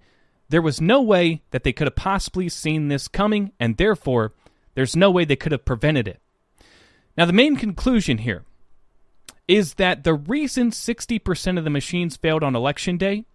there 0.49 0.61
was 0.61 0.79
no 0.79 1.01
way 1.01 1.41
that 1.51 1.63
they 1.63 1.73
could 1.73 1.87
have 1.87 1.95
possibly 1.95 2.47
seen 2.49 2.87
this 2.87 3.07
coming, 3.07 3.51
and 3.59 3.77
therefore, 3.77 4.33
there's 4.75 4.95
no 4.95 5.11
way 5.11 5.25
they 5.25 5.35
could 5.35 5.51
have 5.51 5.65
prevented 5.65 6.07
it. 6.07 6.21
Now, 7.17 7.25
the 7.25 7.33
main 7.33 7.57
conclusion 7.57 8.19
here 8.19 8.45
is 9.47 9.73
that 9.75 10.03
the 10.03 10.13
reason 10.13 10.71
60% 10.71 11.57
of 11.57 11.63
the 11.63 11.69
machines 11.69 12.15
failed 12.15 12.43
on 12.43 12.55
election 12.55 12.97
day 12.97 13.25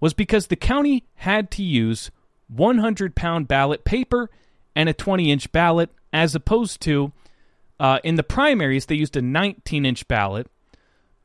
was 0.00 0.14
because 0.14 0.46
the 0.46 0.56
county 0.56 1.04
had 1.14 1.50
to 1.52 1.62
use 1.62 2.10
100 2.48 3.14
pound 3.14 3.46
ballot 3.46 3.84
paper 3.84 4.30
and 4.74 4.88
a 4.88 4.92
20 4.92 5.30
inch 5.30 5.52
ballot, 5.52 5.90
as 6.12 6.34
opposed 6.34 6.80
to 6.82 7.12
uh, 7.78 7.98
in 8.04 8.16
the 8.16 8.22
primaries, 8.22 8.86
they 8.86 8.94
used 8.94 9.16
a 9.16 9.22
19 9.22 9.86
inch 9.86 10.06
ballot. 10.08 10.46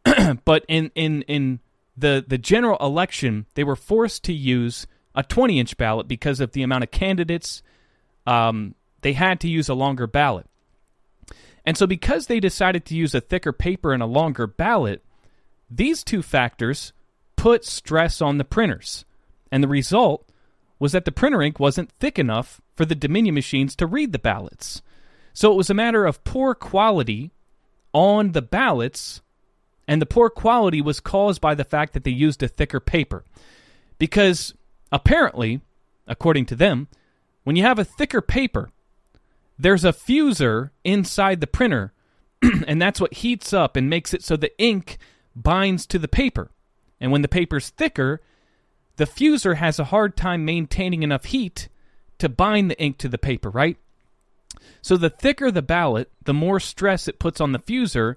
but 0.46 0.64
in, 0.68 0.92
in, 0.96 1.24
in 1.24 1.60
the, 1.98 2.24
the 2.26 2.38
general 2.38 2.78
election, 2.80 3.46
they 3.56 3.64
were 3.64 3.76
forced 3.76 4.24
to 4.24 4.34
use 4.34 4.88
a 5.16 5.24
20 5.24 5.60
inch 5.60 5.78
ballot 5.78 6.08
because 6.08 6.40
of 6.40 6.52
the 6.52 6.64
amount 6.64 6.84
of 6.84 6.92
candidates. 6.92 7.64
Um, 8.28 8.76
they 9.02 9.14
had 9.14 9.40
to 9.42 9.50
use 9.50 9.70
a 9.70 9.74
longer 9.74 10.08
ballot. 10.08 10.46
And 11.66 11.78
so, 11.78 11.88
because 11.88 12.28
they 12.28 12.40
decided 12.40 12.86
to 12.86 12.96
use 12.96 13.16
a 13.16 13.22
thicker 13.22 13.52
paper 13.52 13.92
and 13.92 14.04
a 14.04 14.08
longer 14.08 14.46
ballot, 14.46 15.04
these 15.70 16.04
two 16.04 16.22
factors 16.22 16.94
put 17.46 17.64
stress 17.64 18.24
on 18.24 18.40
the 18.40 18.44
printers. 18.44 19.06
And 19.52 19.64
the 19.64 19.68
result 19.68 20.28
was 20.80 20.94
that 20.94 21.06
the 21.06 21.12
printer 21.12 21.44
ink 21.44 21.60
wasn't 21.60 21.92
thick 22.00 22.18
enough 22.18 22.60
for 22.76 22.86
the 22.86 22.96
Dominion 22.96 23.36
machines 23.36 23.76
to 23.76 23.86
read 23.86 24.14
the 24.14 24.18
ballots. 24.18 24.82
So 25.32 25.52
it 25.52 25.56
was 25.56 25.70
a 25.70 25.76
matter 25.76 26.08
of 26.08 26.24
poor 26.24 26.56
quality 26.56 27.34
on 27.94 28.32
the 28.32 28.42
ballots, 28.42 29.22
and 29.88 30.02
the 30.02 30.08
poor 30.08 30.32
quality 30.32 30.82
was 30.82 31.00
caused 31.00 31.40
by 31.40 31.54
the 31.54 31.64
fact 31.64 31.94
that 31.94 32.04
they 32.04 32.10
used 32.10 32.42
a 32.42 32.48
thicker 32.48 32.80
paper. 32.80 33.24
Because 34.00 34.56
apparently, 34.92 35.62
according 36.08 36.48
to 36.48 36.56
them, 36.56 36.88
when 37.44 37.56
you 37.56 37.62
have 37.62 37.78
a 37.78 37.86
thicker 37.86 38.22
paper, 38.22 38.72
there's 39.60 39.86
a 39.86 39.94
fuser 39.94 40.72
inside 40.84 41.42
the 41.42 41.46
printer, 41.48 41.94
and 42.66 42.82
that's 42.82 43.00
what 43.00 43.14
heats 43.14 43.54
up 43.54 43.76
and 43.76 43.88
makes 43.88 44.16
it 44.16 44.24
so 44.24 44.36
the 44.36 44.60
ink 44.60 44.98
binds 45.36 45.86
to 45.86 46.00
the 46.00 46.08
paper. 46.08 46.50
And 47.00 47.12
when 47.12 47.22
the 47.22 47.28
paper's 47.28 47.70
thicker, 47.70 48.22
the 48.96 49.06
fuser 49.06 49.58
has 49.58 49.80
a 49.80 49.86
hard 49.86 50.16
time 50.16 50.46
maintaining 50.46 51.04
enough 51.04 51.26
heat 51.26 51.68
to 52.20 52.30
bind 52.30 52.72
the 52.72 52.82
ink 52.82 52.98
to 53.00 53.10
the 53.10 53.18
paper, 53.18 53.50
right? 53.50 53.78
So 54.82 54.98
the 54.98 55.10
thicker 55.10 55.52
the 55.52 55.62
ballot, 55.62 56.10
the 56.24 56.34
more 56.34 56.60
stress 56.60 57.08
it 57.08 57.20
puts 57.20 57.42
on 57.42 57.52
the 57.52 57.60
fuser, 57.60 58.16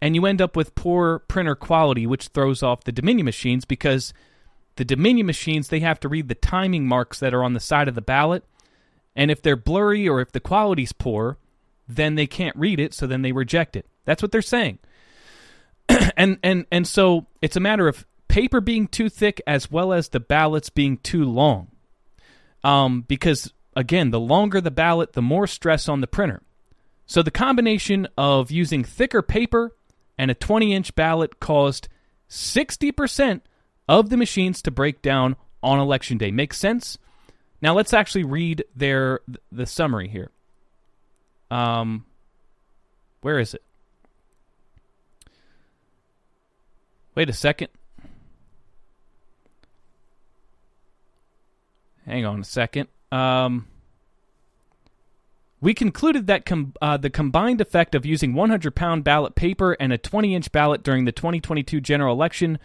and 0.00 0.14
you 0.14 0.26
end 0.26 0.40
up 0.40 0.56
with 0.56 0.74
poor 0.74 1.20
printer 1.20 1.54
quality, 1.54 2.06
which 2.06 2.28
throws 2.28 2.62
off 2.62 2.84
the 2.84 2.92
Dominion 2.92 3.24
machines 3.24 3.64
because 3.64 4.14
the 4.76 4.84
Dominion 4.84 5.26
machines 5.26 5.68
they 5.68 5.80
have 5.80 6.00
to 6.00 6.08
read 6.08 6.28
the 6.28 6.34
timing 6.34 6.86
marks 6.86 7.20
that 7.20 7.34
are 7.34 7.44
on 7.44 7.52
the 7.52 7.60
side 7.60 7.88
of 7.88 7.94
the 7.94 8.00
ballot 8.00 8.44
and 9.16 9.30
if 9.30 9.42
they're 9.42 9.56
blurry 9.56 10.08
or 10.08 10.20
if 10.20 10.32
the 10.32 10.40
quality's 10.40 10.92
poor, 10.92 11.38
then 11.86 12.14
they 12.14 12.26
can't 12.26 12.56
read 12.56 12.80
it, 12.80 12.94
so 12.94 13.06
then 13.06 13.22
they 13.22 13.32
reject 13.32 13.76
it. 13.76 13.86
That's 14.04 14.22
what 14.22 14.32
they're 14.32 14.42
saying. 14.42 14.78
and 16.16 16.38
and 16.42 16.66
and 16.72 16.86
so 16.86 17.26
it's 17.42 17.56
a 17.56 17.60
matter 17.60 17.86
of 17.88 18.06
paper 18.34 18.60
being 18.60 18.88
too 18.88 19.08
thick 19.08 19.40
as 19.46 19.70
well 19.70 19.92
as 19.92 20.08
the 20.08 20.18
ballots 20.18 20.68
being 20.68 20.96
too 20.98 21.22
long. 21.22 21.68
Um, 22.64 23.02
because 23.02 23.52
again, 23.76 24.10
the 24.10 24.18
longer 24.18 24.60
the 24.60 24.72
ballot, 24.72 25.12
the 25.12 25.22
more 25.22 25.46
stress 25.46 25.88
on 25.88 26.00
the 26.00 26.08
printer. 26.08 26.42
So 27.06 27.22
the 27.22 27.30
combination 27.30 28.08
of 28.18 28.50
using 28.50 28.82
thicker 28.82 29.22
paper 29.22 29.76
and 30.18 30.32
a 30.32 30.34
20 30.34 30.74
inch 30.74 30.96
ballot 30.96 31.38
caused 31.38 31.86
60% 32.28 33.42
of 33.88 34.10
the 34.10 34.16
machines 34.16 34.62
to 34.62 34.72
break 34.72 35.00
down 35.00 35.36
on 35.62 35.78
election 35.78 36.18
day. 36.18 36.32
Makes 36.32 36.58
sense? 36.58 36.98
Now 37.62 37.72
let's 37.72 37.94
actually 37.94 38.24
read 38.24 38.64
their 38.74 39.20
the 39.52 39.64
summary 39.64 40.08
here. 40.08 40.32
Um, 41.52 42.04
where 43.20 43.38
is 43.38 43.54
it? 43.54 43.62
Wait 47.14 47.30
a 47.30 47.32
second. 47.32 47.68
Hang 52.06 52.24
on 52.24 52.40
a 52.40 52.44
second. 52.44 52.88
Um, 53.10 53.66
we 55.60 55.72
concluded 55.72 56.26
that 56.26 56.44
com- 56.44 56.74
uh, 56.82 56.98
the 56.98 57.08
combined 57.08 57.60
effect 57.60 57.94
of 57.94 58.04
using 58.04 58.34
100 58.34 58.74
pound 58.74 59.02
ballot 59.02 59.34
paper 59.34 59.72
and 59.80 59.92
a 59.92 59.98
20 59.98 60.34
inch 60.34 60.52
ballot 60.52 60.82
during 60.82 61.06
the 61.06 61.12
2022 61.12 61.80
general 61.80 62.14
election 62.14 62.58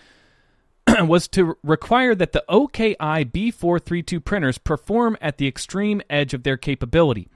was 1.01 1.27
to 1.29 1.57
require 1.63 2.13
that 2.15 2.33
the 2.33 2.43
OKI 2.49 2.95
B432 3.25 4.23
printers 4.23 4.57
perform 4.57 5.17
at 5.21 5.37
the 5.37 5.47
extreme 5.47 6.01
edge 6.09 6.33
of 6.33 6.43
their 6.43 6.57
capability, 6.57 7.29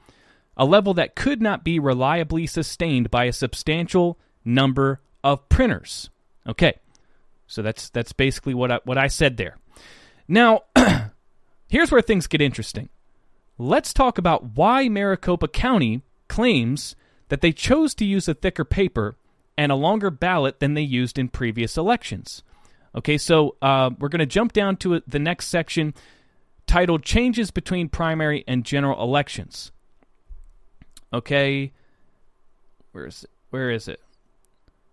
a 0.57 0.65
level 0.65 0.93
that 0.95 1.15
could 1.15 1.41
not 1.41 1.63
be 1.63 1.79
reliably 1.79 2.45
sustained 2.45 3.10
by 3.10 3.25
a 3.25 3.33
substantial 3.33 4.19
number 4.43 5.00
of 5.24 5.48
printers. 5.48 6.10
Okay, 6.45 6.74
so 7.48 7.62
that's 7.62 7.89
that's 7.89 8.12
basically 8.12 8.53
what 8.53 8.69
I, 8.69 8.79
what 8.83 8.98
I 8.98 9.07
said 9.07 9.38
there. 9.38 9.57
Now, 10.27 10.63
here's 11.74 11.92
where 11.92 12.03
things 12.03 12.27
get 12.27 12.39
interesting. 12.39 12.88
Let's 13.58 13.94
talk 13.94 14.20
about 14.20 14.56
why 14.56 14.89
Maricopa 14.89 15.48
County 15.48 16.03
claims 16.27 16.96
that 17.30 17.42
they 17.42 17.51
chose 17.51 17.96
to 17.96 18.06
use 18.06 18.27
a 18.27 18.36
thicker 18.36 18.63
paper 18.63 19.15
and 19.58 19.72
a 19.72 19.75
longer 19.75 20.12
ballot 20.12 20.60
than 20.60 20.75
they 20.75 20.84
used 20.84 21.18
in 21.18 21.30
previous 21.30 21.75
elections. 21.75 22.44
Okay, 22.94 23.18
so 23.18 23.56
uh, 23.60 23.89
we're 23.98 24.10
going 24.10 24.20
to 24.20 24.27
jump 24.27 24.53
down 24.53 24.77
to 24.77 25.01
the 25.08 25.18
next 25.18 25.48
section 25.48 25.96
titled 26.68 27.03
Changes 27.03 27.50
Between 27.50 27.89
Primary 27.89 28.44
and 28.48 28.63
General 28.63 29.01
Elections. 29.01 29.72
Okay, 31.12 31.72
where 32.92 33.08
is 33.08 33.24
it? 33.24 33.32
Where 33.50 33.72
is 33.72 33.88
it? 33.88 34.00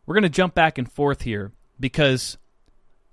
We're 0.07 0.15
going 0.15 0.23
to 0.23 0.31
jump 0.31 0.55
back 0.55 0.79
and 0.79 0.91
forth 0.91 1.21
here 1.23 1.53
because 1.79 2.39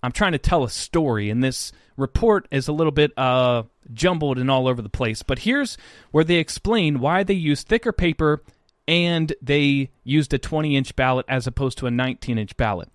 I'm 0.03 0.11
trying 0.11 0.33
to 0.33 0.37
tell 0.37 0.63
a 0.63 0.69
story, 0.69 1.29
and 1.29 1.43
this 1.43 1.71
report 1.95 2.47
is 2.51 2.67
a 2.67 2.73
little 2.73 2.91
bit 2.91 3.17
uh, 3.17 3.63
jumbled 3.93 4.37
and 4.37 4.49
all 4.49 4.67
over 4.67 4.81
the 4.81 4.89
place. 4.89 5.23
But 5.23 5.39
here's 5.39 5.77
where 6.11 6.23
they 6.23 6.35
explain 6.35 6.99
why 6.99 7.23
they 7.23 7.33
used 7.33 7.67
thicker 7.67 7.91
paper 7.91 8.43
and 8.87 9.33
they 9.41 9.91
used 10.03 10.33
a 10.33 10.37
20 10.37 10.75
inch 10.75 10.95
ballot 10.95 11.25
as 11.27 11.47
opposed 11.47 11.77
to 11.79 11.87
a 11.87 11.91
19 11.91 12.37
inch 12.37 12.55
ballot. 12.55 12.89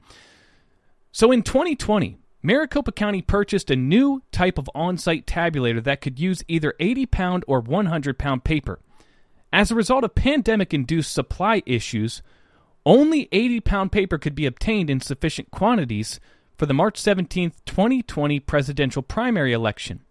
So 1.10 1.30
in 1.30 1.42
2020, 1.42 2.18
Maricopa 2.42 2.92
County 2.92 3.22
purchased 3.22 3.70
a 3.70 3.76
new 3.76 4.22
type 4.32 4.58
of 4.58 4.70
on 4.74 4.96
site 4.96 5.26
tabulator 5.26 5.82
that 5.84 6.00
could 6.00 6.18
use 6.18 6.42
either 6.48 6.74
80 6.80 7.06
pound 7.06 7.44
or 7.46 7.60
100 7.60 8.18
pound 8.18 8.44
paper. 8.44 8.80
As 9.52 9.70
a 9.70 9.74
result 9.74 10.02
of 10.02 10.14
pandemic 10.14 10.72
induced 10.72 11.12
supply 11.12 11.62
issues, 11.66 12.22
only 12.86 13.28
80 13.30 13.60
pound 13.60 13.92
paper 13.92 14.16
could 14.16 14.34
be 14.34 14.46
obtained 14.46 14.88
in 14.88 15.00
sufficient 15.00 15.50
quantities 15.50 16.18
for 16.56 16.66
the 16.66 16.74
March 16.74 16.98
17, 16.98 17.52
2020 17.66 18.40
presidential 18.40 19.02
primary 19.02 19.52
election. 19.52 20.02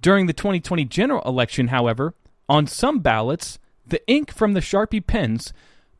During 0.00 0.26
the 0.26 0.32
2020 0.32 0.84
general 0.84 1.22
election, 1.24 1.68
however, 1.68 2.14
on 2.48 2.66
some 2.66 3.00
ballots, 3.00 3.58
the 3.86 4.06
ink 4.08 4.32
from 4.32 4.52
the 4.52 4.60
Sharpie 4.60 5.06
pens 5.06 5.52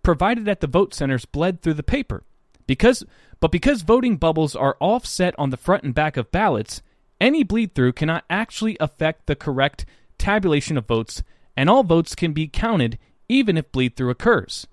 provided 0.02 0.48
at 0.48 0.60
the 0.60 0.66
vote 0.66 0.94
centers 0.94 1.24
bled 1.24 1.62
through 1.62 1.74
the 1.74 1.82
paper. 1.82 2.22
Because 2.66 3.04
but 3.40 3.52
because 3.52 3.82
voting 3.82 4.16
bubbles 4.16 4.56
are 4.56 4.76
offset 4.80 5.34
on 5.38 5.50
the 5.50 5.56
front 5.56 5.84
and 5.84 5.94
back 5.94 6.16
of 6.16 6.32
ballots, 6.32 6.82
any 7.20 7.42
bleed 7.42 7.74
through 7.74 7.92
cannot 7.92 8.24
actually 8.30 8.76
affect 8.80 9.26
the 9.26 9.36
correct 9.36 9.84
tabulation 10.18 10.76
of 10.76 10.86
votes, 10.86 11.22
and 11.56 11.68
all 11.68 11.82
votes 11.82 12.14
can 12.14 12.32
be 12.32 12.48
counted 12.48 12.98
even 13.28 13.56
if 13.56 13.72
bleed 13.72 13.96
through 13.96 14.10
occurs. 14.10 14.66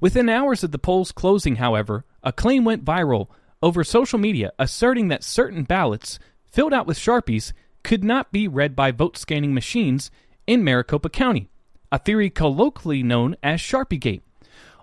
Within 0.00 0.28
hours 0.28 0.62
of 0.62 0.72
the 0.72 0.78
polls 0.78 1.12
closing, 1.12 1.56
however, 1.56 2.04
a 2.22 2.32
claim 2.32 2.64
went 2.64 2.84
viral 2.84 3.28
over 3.62 3.84
social 3.84 4.18
media 4.18 4.52
asserting 4.58 5.08
that 5.08 5.24
certain 5.24 5.64
ballots 5.64 6.18
filled 6.50 6.72
out 6.72 6.86
with 6.86 6.98
Sharpies 6.98 7.52
could 7.82 8.04
not 8.04 8.32
be 8.32 8.48
read 8.48 8.74
by 8.76 8.90
vote 8.90 9.16
scanning 9.16 9.54
machines 9.54 10.10
in 10.46 10.64
Maricopa 10.64 11.08
County, 11.08 11.48
a 11.92 11.98
theory 11.98 12.30
colloquially 12.30 13.02
known 13.02 13.36
as 13.42 13.60
Sharpiegate. 13.60 14.22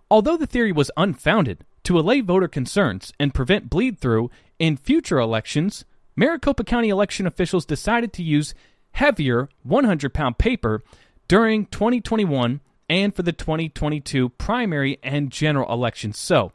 Although 0.10 0.38
the 0.38 0.48
theory 0.48 0.72
was 0.72 0.92
unfounded, 0.96 1.66
to 1.88 1.98
allay 1.98 2.20
voter 2.20 2.50
concerns 2.50 3.14
and 3.18 3.34
prevent 3.34 3.70
bleed 3.70 3.98
through 3.98 4.30
in 4.60 4.76
future 4.76 5.20
elections, 5.20 5.86
Maricopa 6.18 6.66
County 6.66 6.90
election 6.90 7.26
officials 7.26 7.66
decided 7.66 8.12
to 8.12 8.24
use 8.24 8.54
heavier 8.92 9.48
100 9.64 10.14
pound 10.14 10.38
paper 10.38 10.82
during 11.30 11.66
2021 11.68 12.60
and 12.90 13.16
for 13.16 13.24
the 13.24 13.32
2022 13.32 14.28
primary 14.30 14.98
and 15.02 15.32
general 15.32 15.72
elections. 15.72 16.18
So, 16.18 16.52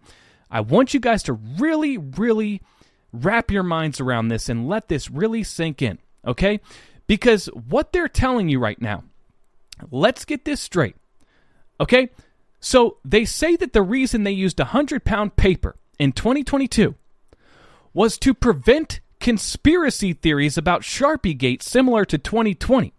I 0.52 0.60
want 0.60 0.94
you 0.94 1.00
guys 1.00 1.24
to 1.24 1.32
really, 1.32 1.98
really 1.98 2.62
wrap 3.12 3.50
your 3.50 3.64
minds 3.64 4.00
around 4.00 4.28
this 4.28 4.48
and 4.48 4.68
let 4.68 4.88
this 4.88 5.10
really 5.10 5.42
sink 5.42 5.82
in, 5.82 5.98
okay? 6.24 6.60
Because 7.08 7.46
what 7.46 7.92
they're 7.92 8.08
telling 8.08 8.48
you 8.48 8.60
right 8.60 8.80
now 8.80 9.02
let's 9.90 10.24
get 10.24 10.44
this 10.44 10.60
straight. 10.60 10.96
Okay? 11.80 12.10
So 12.60 12.98
they 13.04 13.24
say 13.24 13.56
that 13.56 13.72
the 13.72 13.82
reason 13.82 14.22
they 14.22 14.32
used 14.32 14.58
100 14.58 15.04
pound 15.04 15.36
paper 15.36 15.76
in 15.98 16.12
2022 16.12 16.94
was 17.92 18.18
to 18.18 18.34
prevent 18.34 19.00
conspiracy 19.20 20.12
theories 20.12 20.56
about 20.56 20.82
Sharpie 20.82 21.36
Gate 21.36 21.62
similar 21.62 22.04
to 22.04 22.18
2020. 22.18 22.92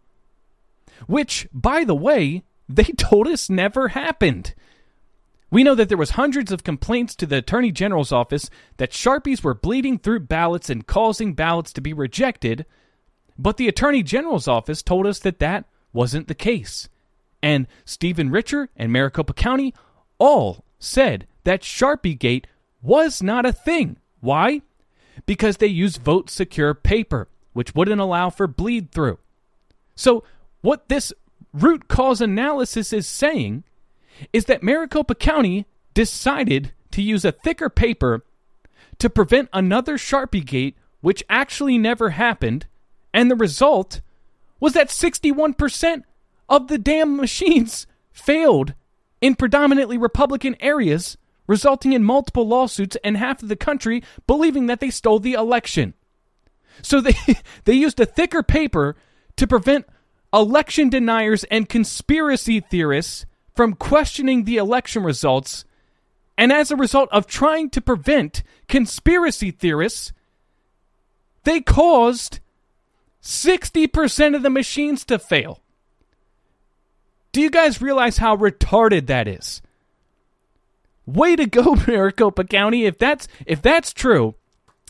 Which, 1.08 1.48
by 1.54 1.84
the 1.84 1.96
way, 1.96 2.44
they 2.68 2.84
told 2.98 3.28
us 3.28 3.50
never 3.50 3.90
happened. 3.90 4.54
We 5.54 5.64
know 5.64 5.76
that 5.76 5.88
there 5.88 6.00
was 6.00 6.10
hundreds 6.10 6.52
of 6.52 6.64
complaints 6.64 7.14
to 7.14 7.28
the 7.28 7.38
Attorney 7.38 7.72
General's 7.72 8.12
office 8.12 8.50
that 8.78 8.90
Sharpies 8.90 9.44
were 9.44 9.54
bleeding 9.54 10.00
through 10.00 10.22
ballots 10.22 10.68
and 10.68 10.88
causing 10.88 11.36
ballots 11.36 11.72
to 11.74 11.80
be 11.80 11.94
rejected, 11.94 12.66
but 13.38 13.58
the 13.58 13.68
Attorney 13.68 14.02
General's 14.02 14.48
office 14.48 14.82
told 14.82 15.06
us 15.06 15.20
that 15.20 15.38
that 15.38 15.66
wasn't 15.94 16.28
the 16.28 16.34
case. 16.34 16.90
And 17.44 17.68
Stephen 17.86 18.32
Richer 18.32 18.70
and 18.76 18.92
Maricopa 18.92 19.34
County 19.34 19.76
all 20.18 20.66
said 20.80 21.28
that 21.44 21.62
Sharpie 21.62 22.18
Gate 22.18 22.48
was 22.82 23.22
not 23.22 23.46
a 23.46 23.54
thing. 23.54 23.98
Why? 24.22 24.64
Because 25.28 25.58
they 25.58 25.68
used 25.68 26.02
vote 26.02 26.32
secure 26.32 26.74
paper, 26.74 27.30
which 27.52 27.76
wouldn't 27.76 28.02
allow 28.02 28.32
for 28.32 28.48
bleed 28.48 28.92
through. 28.92 29.20
So, 29.94 30.24
what 30.62 30.90
this 30.90 31.14
root 31.54 31.88
cause 31.88 32.22
analysis 32.22 32.92
is 32.92 33.06
saying 33.06 33.66
is 34.32 34.46
that 34.46 34.64
Maricopa 34.64 35.16
County 35.16 35.66
decided 35.94 36.72
to 36.92 37.02
use 37.02 37.26
a 37.26 37.32
thicker 37.32 37.70
paper 37.70 38.24
to 39.00 39.10
prevent 39.10 39.50
another 39.54 39.98
Sharpie 39.98 40.46
Gate, 40.46 40.76
which 41.02 41.24
actually 41.30 41.78
never 41.78 42.12
happened, 42.12 42.68
and 43.14 43.30
the 43.30 43.36
result 43.36 44.02
was 44.60 44.74
that 44.74 44.90
61% 44.90 46.04
of 46.48 46.68
the 46.68 46.78
damn 46.78 47.18
machines 47.18 47.88
failed 48.12 48.74
in 49.22 49.36
predominantly 49.36 49.98
Republican 49.98 50.56
areas, 50.60 51.18
resulting 51.48 51.94
in 51.94 52.04
multiple 52.04 52.48
lawsuits 52.48 52.98
and 53.04 53.18
half 53.18 53.42
of 53.42 53.50
the 53.50 53.56
country 53.56 54.04
believing 54.28 54.68
that 54.68 54.80
they 54.80 54.90
stole 54.90 55.20
the 55.20 55.34
election. 55.34 55.94
So 56.82 57.02
they 57.02 57.16
they 57.66 57.74
used 57.74 58.00
a 58.00 58.06
thicker 58.06 58.44
paper 58.44 58.96
to 59.38 59.48
prevent 59.48 59.86
election 60.34 60.90
deniers 60.90 61.44
and 61.46 61.70
conspiracy 61.70 62.60
theorists 62.60 63.26
from 63.56 63.74
questioning 63.74 64.44
the 64.44 64.58
election 64.58 65.04
results, 65.04 65.66
and 66.38 66.52
as 66.52 66.72
a 66.72 66.76
result 66.76 67.10
of 67.12 67.28
trying 67.28 67.70
to 67.72 67.82
prevent 67.82 68.44
conspiracy 68.68 69.52
theorists, 69.52 70.12
they 71.44 71.62
caused 71.62 72.40
60% 73.22 74.36
of 74.36 74.44
the 74.44 74.50
machines 74.50 75.06
to 75.06 75.20
fail. 75.20 75.60
Do 77.32 77.42
you 77.42 77.50
guys 77.50 77.82
realize 77.82 78.18
how 78.18 78.36
retarded 78.38 79.08
that 79.08 79.28
is? 79.28 79.62
Way 81.06 81.36
to 81.36 81.46
go, 81.46 81.76
Maricopa 81.88 82.44
County. 82.46 82.86
If 82.86 82.98
that's 82.98 83.28
if 83.46 83.62
that's 83.62 83.92
true, 83.92 84.36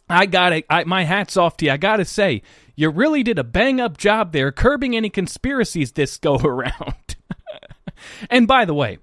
I 0.09 0.25
got 0.25 0.53
it. 0.53 0.65
My 0.85 1.03
hat's 1.03 1.37
off 1.37 1.57
to 1.57 1.65
you. 1.65 1.71
I 1.71 1.77
got 1.77 1.97
to 1.97 2.05
say, 2.05 2.41
you 2.75 2.89
really 2.89 3.23
did 3.23 3.39
a 3.39 3.43
bang 3.43 3.79
up 3.79 3.97
job 3.97 4.31
there, 4.31 4.51
curbing 4.51 4.95
any 4.95 5.09
conspiracies 5.09 5.93
this 5.93 6.17
go 6.17 6.35
around. 6.43 7.15
And 8.29 8.47
by 8.47 8.65
the 8.65 8.73
way, 8.73 8.99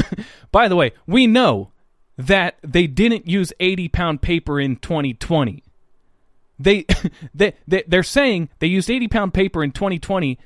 by 0.52 0.68
the 0.68 0.76
way, 0.76 0.92
we 1.06 1.26
know 1.26 1.70
that 2.18 2.56
they 2.62 2.86
didn't 2.86 3.26
use 3.26 3.52
80 3.60 3.88
pound 3.88 4.22
paper 4.22 4.60
in 4.60 4.76
2020. 4.76 5.62
They, 6.58 6.86
they, 7.34 7.54
they, 7.66 7.84
they're 7.86 8.02
saying 8.02 8.48
they 8.58 8.66
used 8.66 8.90
80 8.90 9.08
pound 9.08 9.34
paper 9.34 9.62
in 9.64 9.72
2020 9.72 10.38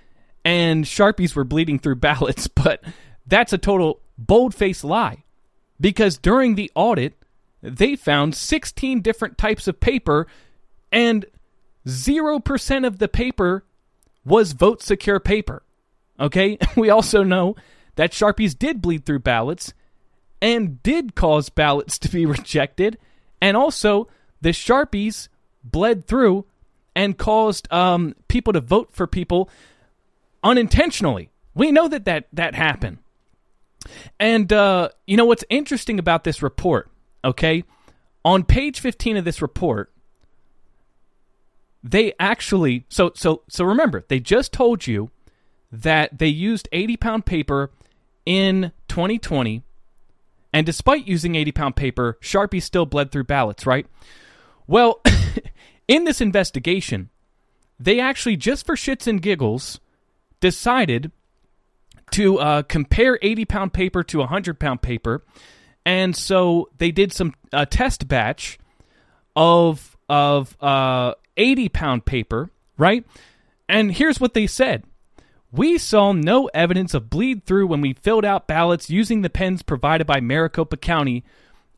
and 0.45 0.85
Sharpies 0.85 1.35
were 1.35 1.45
bleeding 1.45 1.79
through 1.79 1.97
ballots, 1.97 2.47
but 2.47 2.83
that's 3.27 3.53
a 3.53 3.59
total 3.59 4.01
bold 4.17 4.55
faced 4.55 4.85
lie. 4.85 5.25
Because 5.79 6.17
during 6.17 6.55
the 6.55 6.71
audit, 6.75 7.15
they 7.61 7.97
found 7.97 8.35
16 8.35 9.03
different 9.03 9.37
types 9.37 9.69
of 9.69 9.81
paper 9.81 10.27
and 10.91 11.27
0% 11.87 12.87
of 12.87 12.99
the 12.99 13.09
paper 13.09 13.65
was 14.25 14.53
vote 14.53 14.83
secure 14.83 15.21
paper. 15.21 15.63
Okay? 16.19 16.59
We 16.77 16.91
also 16.91 17.23
know 17.23 17.57
that 17.97 18.13
Sharpies 18.13 18.57
did 18.59 18.81
bleed 18.81 19.05
through 19.05 19.21
ballots 19.21 19.75
and 20.41 20.83
did 20.83 21.15
cause 21.15 21.49
ballots 21.49 21.99
to 22.01 22.09
be 22.09 22.25
rejected. 22.25 22.99
And 23.41 23.57
also, 23.57 24.09
the 24.41 24.51
Sharpies 24.51 25.29
bled 25.65 26.07
through 26.07 26.47
and 26.95 27.19
caused 27.19 27.71
um, 27.73 28.15
people 28.29 28.53
to 28.53 28.61
vote 28.61 28.91
for 28.93 29.07
people 29.07 29.51
unintentionally. 30.43 31.31
We 31.55 31.73
know 31.73 31.89
that 31.89 32.05
that, 32.05 32.29
that 32.33 32.55
happened. 32.55 32.99
And, 34.19 34.53
uh, 34.53 34.91
you 35.07 35.17
know, 35.17 35.25
what's 35.25 35.45
interesting 35.51 35.99
about 35.99 36.25
this 36.25 36.43
report, 36.43 36.91
okay? 37.25 37.65
On 38.25 38.45
page 38.45 38.81
15 38.81 39.19
of 39.19 39.25
this 39.25 39.43
report, 39.43 39.93
they 41.89 42.13
actually 42.19 42.85
so 42.89 43.13
so 43.15 43.43
so 43.49 43.65
remember 43.65 44.05
they 44.09 44.19
just 44.19 44.53
told 44.53 44.87
you 44.89 45.11
that 45.71 46.19
they 46.19 46.27
used 46.27 46.69
80 46.73 46.97
pound 46.97 47.27
paper 47.27 47.71
in 48.27 48.73
2020, 48.89 49.63
and 50.53 50.67
despite 50.67 51.07
using 51.07 51.37
80 51.37 51.53
pound 51.53 51.77
paper, 51.77 52.19
Sharpie 52.21 52.63
still 52.63 52.85
bled 52.85 53.11
through 53.13 53.25
ballots, 53.25 53.65
right? 53.65 53.87
Well, 54.67 55.01
in 55.89 56.05
this 56.05 56.21
investigation, 56.21 57.11
they 57.79 58.01
actually, 58.01 58.37
just 58.37 58.67
for 58.67 58.75
shits 58.75 59.07
and 59.07 59.23
giggles, 59.23 59.81
decided 60.41 61.13
to 62.13 62.39
uh, 62.39 62.63
compare 62.63 63.19
80 63.23 63.45
pound 63.45 63.73
paper 63.73 64.03
to 64.05 64.19
100 64.19 64.59
pound 64.59 64.83
paper. 64.83 65.25
And 65.85 66.17
so 66.17 66.69
they 66.79 66.91
did 66.91 67.13
some 67.13 67.35
a 67.53 67.67
test 67.67 68.09
batch 68.09 68.59
of 69.35 69.97
of 70.09 70.57
uh, 70.61 71.15
80 71.37 71.69
pound 71.69 72.05
paper, 72.07 72.51
right? 72.79 73.05
And 73.69 73.93
here's 73.93 74.21
what 74.21 74.35
they 74.35 74.47
said 74.47 74.85
we 75.53 75.79
saw 75.79 76.13
no 76.13 76.47
evidence 76.53 76.95
of 76.95 77.11
bleed 77.11 77.45
through 77.45 77.67
when 77.69 77.81
we 77.81 77.95
filled 77.95 78.25
out 78.25 78.47
ballots 78.47 78.91
using 78.91 79.23
the 79.23 79.31
pens 79.31 79.63
provided 79.63 80.07
by 80.07 80.21
Maricopa 80.21 80.77
County 80.77 81.25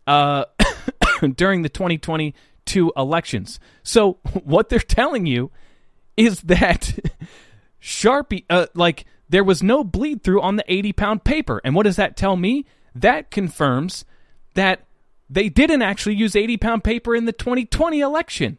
uh, 0.06 0.44
during 1.34 1.62
the 1.62 1.68
2022 1.68 2.92
elections. 2.96 3.60
So, 3.82 4.18
what 4.44 4.68
they're 4.68 4.78
telling 4.78 5.26
you 5.26 5.50
is 6.16 6.40
that 6.42 6.98
Sharpie, 7.82 8.44
uh, 8.50 8.66
like, 8.74 9.04
there 9.28 9.44
was 9.44 9.62
no 9.62 9.84
bleed 9.84 10.22
through 10.22 10.40
on 10.40 10.56
the 10.56 10.64
80 10.66 10.92
pound 10.94 11.24
paper. 11.24 11.60
And 11.64 11.74
what 11.74 11.84
does 11.84 11.96
that 11.96 12.16
tell 12.16 12.36
me? 12.36 12.64
That 12.94 13.30
confirms 13.30 14.04
that 14.54 14.84
they 15.30 15.48
didn't 15.48 15.82
actually 15.82 16.14
use 16.14 16.34
80 16.34 16.56
pound 16.56 16.84
paper 16.84 17.14
in 17.14 17.26
the 17.26 17.32
2020 17.32 18.00
election. 18.00 18.58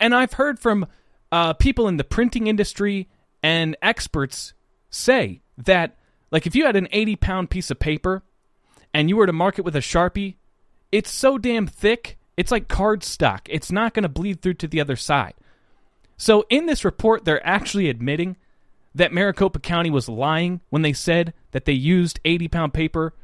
And 0.00 0.14
I've 0.14 0.34
heard 0.34 0.58
from 0.58 0.86
uh, 1.30 1.52
people 1.54 1.88
in 1.88 1.96
the 1.96 2.04
printing 2.04 2.46
industry 2.46 3.08
and 3.42 3.76
experts 3.82 4.54
say 4.90 5.40
that, 5.58 5.96
like, 6.30 6.46
if 6.46 6.54
you 6.54 6.66
had 6.66 6.76
an 6.76 6.88
80 6.92 7.16
pound 7.16 7.50
piece 7.50 7.70
of 7.70 7.78
paper 7.78 8.22
and 8.94 9.08
you 9.08 9.16
were 9.16 9.26
to 9.26 9.32
mark 9.32 9.58
it 9.58 9.64
with 9.64 9.76
a 9.76 9.80
Sharpie, 9.80 10.36
it's 10.90 11.10
so 11.10 11.38
damn 11.38 11.66
thick, 11.66 12.18
it's 12.36 12.50
like 12.50 12.68
cardstock. 12.68 13.40
It's 13.48 13.72
not 13.72 13.94
going 13.94 14.04
to 14.04 14.08
bleed 14.08 14.42
through 14.42 14.54
to 14.54 14.68
the 14.68 14.80
other 14.80 14.96
side. 14.96 15.34
So, 16.16 16.44
in 16.50 16.66
this 16.66 16.84
report, 16.84 17.24
they're 17.24 17.44
actually 17.46 17.88
admitting 17.88 18.36
that 18.94 19.12
Maricopa 19.12 19.58
County 19.58 19.90
was 19.90 20.08
lying 20.08 20.60
when 20.70 20.82
they 20.82 20.92
said 20.92 21.32
that 21.52 21.64
they 21.64 21.72
used 21.72 22.20
80 22.24 22.48
pound 22.48 22.74
paper 22.74 23.14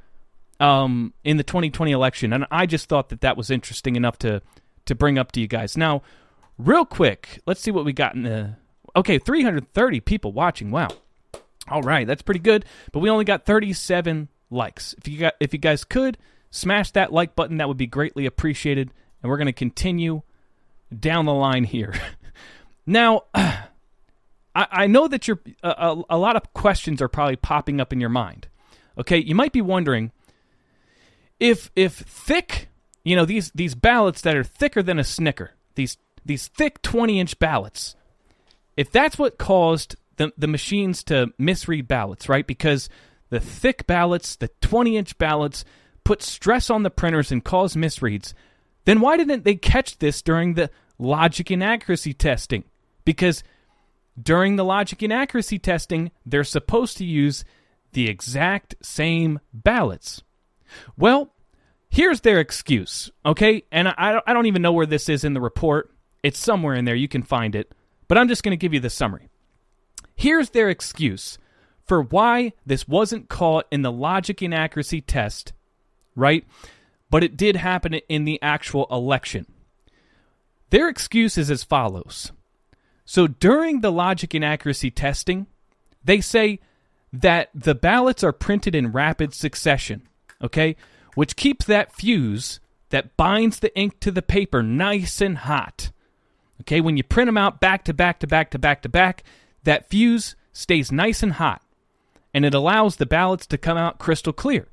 um, 0.61 1.13
in 1.25 1.37
the 1.37 1.43
2020 1.43 1.93
election. 1.93 2.33
And 2.33 2.47
I 2.51 2.67
just 2.67 2.89
thought 2.89 3.11
that 3.11 3.21
that 3.21 3.37
was 3.37 3.51
interesting 3.51 3.97
enough 3.97 4.19
to, 4.21 4.43
to 4.87 4.95
bring 4.95 5.19
up 5.19 5.33
to 5.33 5.41
you 5.41 5.47
guys. 5.47 5.77
Now, 5.77 6.03
real 6.57 6.85
quick, 6.85 7.41
let's 7.47 7.61
see 7.61 7.71
what 7.71 7.85
we 7.85 7.93
got 7.93 8.15
in 8.15 8.23
the 8.23 8.57
Okay, 8.99 9.19
330 9.19 10.01
people 10.01 10.33
watching. 10.33 10.73
Wow. 10.73 10.89
All 11.69 11.83
right, 11.83 12.05
that's 12.05 12.23
pretty 12.23 12.41
good. 12.41 12.65
But 12.91 12.99
we 12.99 13.09
only 13.09 13.25
got 13.25 13.47
37 13.47 14.29
likes. 14.51 14.93
If 14.99 15.07
you 15.07 15.21
got, 15.21 15.35
if 15.39 15.53
you 15.53 15.61
guys 15.61 15.85
could 15.85 16.19
smash 16.51 16.91
that 16.93 17.13
like 17.13 17.37
button, 17.37 17.59
that 17.59 17.69
would 17.69 17.77
be 17.77 17.87
greatly 17.87 18.27
appreciated. 18.27 18.91
And 19.23 19.31
we're 19.31 19.37
going 19.37 19.47
to 19.47 19.53
continue 19.53 20.23
down 20.99 21.27
the 21.27 21.33
line 21.33 21.63
here. 21.63 21.95
now, 22.87 23.23
I, 24.57 24.89
know 24.89 25.07
that 25.07 25.29
you're 25.29 25.39
a, 25.63 26.03
a 26.11 26.19
lot 26.19 26.35
of 26.35 26.53
questions 26.53 27.01
are 27.01 27.07
probably 27.07 27.37
popping 27.37 27.81
up 27.81 27.93
in 27.93 28.01
your 28.01 28.11
mind. 28.11 28.49
Okay, 28.99 29.19
you 29.19 29.37
might 29.37 29.53
be 29.53 29.61
wondering 29.61 30.11
if 31.39 31.71
if 31.77 31.93
thick, 31.93 32.69
you 33.05 33.15
know 33.15 33.25
these 33.25 33.53
these 33.55 33.77
ballots 33.77 34.21
that 34.23 34.35
are 34.35 34.43
thicker 34.43 34.83
than 34.83 34.99
a 34.99 35.05
Snicker, 35.05 35.53
these 35.77 35.97
these 36.25 36.49
thick 36.49 36.83
20 36.83 37.21
inch 37.21 37.39
ballots 37.39 37.95
if 38.79 38.93
that's 38.93 39.19
what 39.19 39.39
caused 39.39 39.97
the, 40.19 40.33
the 40.39 40.47
machines 40.47 41.03
to 41.03 41.33
misread 41.37 41.89
ballots, 41.89 42.29
right? 42.29 42.47
Because 42.47 42.89
the 43.29 43.41
thick 43.41 43.89
ballots, 43.89 44.37
the 44.37 44.47
20 44.61 44.97
inch 44.97 45.19
ballots, 45.19 45.65
put 46.05 46.23
stress 46.23 46.71
on 46.71 46.85
the 46.85 46.91
printers 46.91 47.33
and 47.33 47.45
cause 47.45 47.75
misreads, 47.75 48.35
then 48.85 49.01
why 49.01 49.17
didn't 49.17 49.43
they 49.43 49.57
catch 49.57 49.99
this 49.99 50.23
during 50.23 50.55
the 50.55 50.71
logic 50.97 51.51
and 51.51 51.63
accuracy 51.63 52.15
testing? 52.15 52.63
Because 53.05 53.43
during 54.21 54.55
the 54.55 54.65
logic 54.65 55.03
and 55.03 55.13
accuracy 55.13 55.59
testing, 55.59 56.13
they're 56.25 56.45
supposed 56.45 56.99
to 56.99 57.05
use 57.05 57.45
the 57.95 58.09
exact 58.09 58.77
same 58.81 59.41
ballots. 59.53 60.23
Well, 60.97 61.35
here's 61.91 62.21
their 62.21 62.39
excuse, 62.39 63.11
okay? 63.27 63.65
And 63.73 63.89
I, 63.89 64.21
I 64.25 64.33
don't 64.33 64.47
even 64.47 64.63
know 64.63 64.73
where 64.73 64.87
this 64.87 65.09
is 65.09 65.25
in 65.25 65.35
the 65.35 65.41
report. 65.41 65.91
It's 66.23 66.39
somewhere 66.39 66.77
in 66.77 66.85
there. 66.85 66.95
You 66.95 67.09
can 67.09 67.25
find 67.25 67.57
it. 67.57 67.73
But 68.09 68.19
I'm 68.19 68.29
just 68.29 68.43
going 68.43 68.53
to 68.53 68.61
give 68.61 68.75
you 68.75 68.81
the 68.81 68.91
summary. 68.91 69.29
Here's 70.17 70.51
their 70.51 70.69
excuse 70.69 71.39
for 71.85 72.03
why 72.03 72.53
this 72.67 72.89
wasn't 72.89 73.29
caught 73.29 73.67
in 73.71 73.83
the 73.83 73.93
logic 73.93 74.43
and 74.43 74.53
accuracy 74.53 75.01
test, 75.01 75.53
right? 76.17 76.47
But 77.11 77.23
it 77.23 77.37
did 77.37 77.57
happen 77.57 77.95
in 77.95 78.25
the 78.25 78.41
actual 78.43 78.87
election. 78.91 79.47
Their 80.71 80.89
excuse 80.89 81.39
is 81.39 81.51
as 81.51 81.65
follows. 81.65 82.33
So 83.05 83.27
during 83.27 83.81
the 83.81 83.93
logic 83.93 84.35
and 84.35 84.45
accuracy 84.45 84.91
testing, 84.91 85.47
they 86.05 86.21
say 86.21 86.61
that 87.13 87.49
the 87.55 87.75
ballots 87.75 88.23
are 88.23 88.33
printed 88.33 88.75
in 88.75 88.93
rapid 88.93 89.33
succession, 89.33 90.07
okay? 90.43 90.77
Which 91.15 91.37
keeps 91.37 91.65
that 91.67 91.95
fuse 91.95 92.61
that 92.91 93.17
binds 93.17 93.61
the 93.61 93.75
ink 93.79 94.01
to 94.01 94.11
the 94.11 94.21
paper 94.21 94.63
nice 94.63 95.23
and 95.23 95.39
hot. 95.39 95.91
Okay, 96.63 96.81
when 96.81 96.97
you 96.97 97.03
print 97.03 97.29
them 97.29 97.39
out 97.39 97.61
back 97.61 97.85
to 97.85 97.95
back 97.95 98.21
to 98.21 98.27
back 98.27 98.51
to 98.51 98.59
back 98.59 98.83
to 98.83 98.89
back, 98.89 99.23
that 99.65 99.89
fuse 99.89 100.37
stays 100.53 100.91
nice 100.91 101.23
and 101.23 101.35
hot 101.35 101.63
and 102.35 102.45
it 102.45 102.55
allows 102.55 102.97
the 102.97 103.07
ballots 103.07 103.47
to 103.47 103.59
come 103.59 103.77
out 103.77 103.99
crystal 103.99 104.33
clear. 104.33 104.69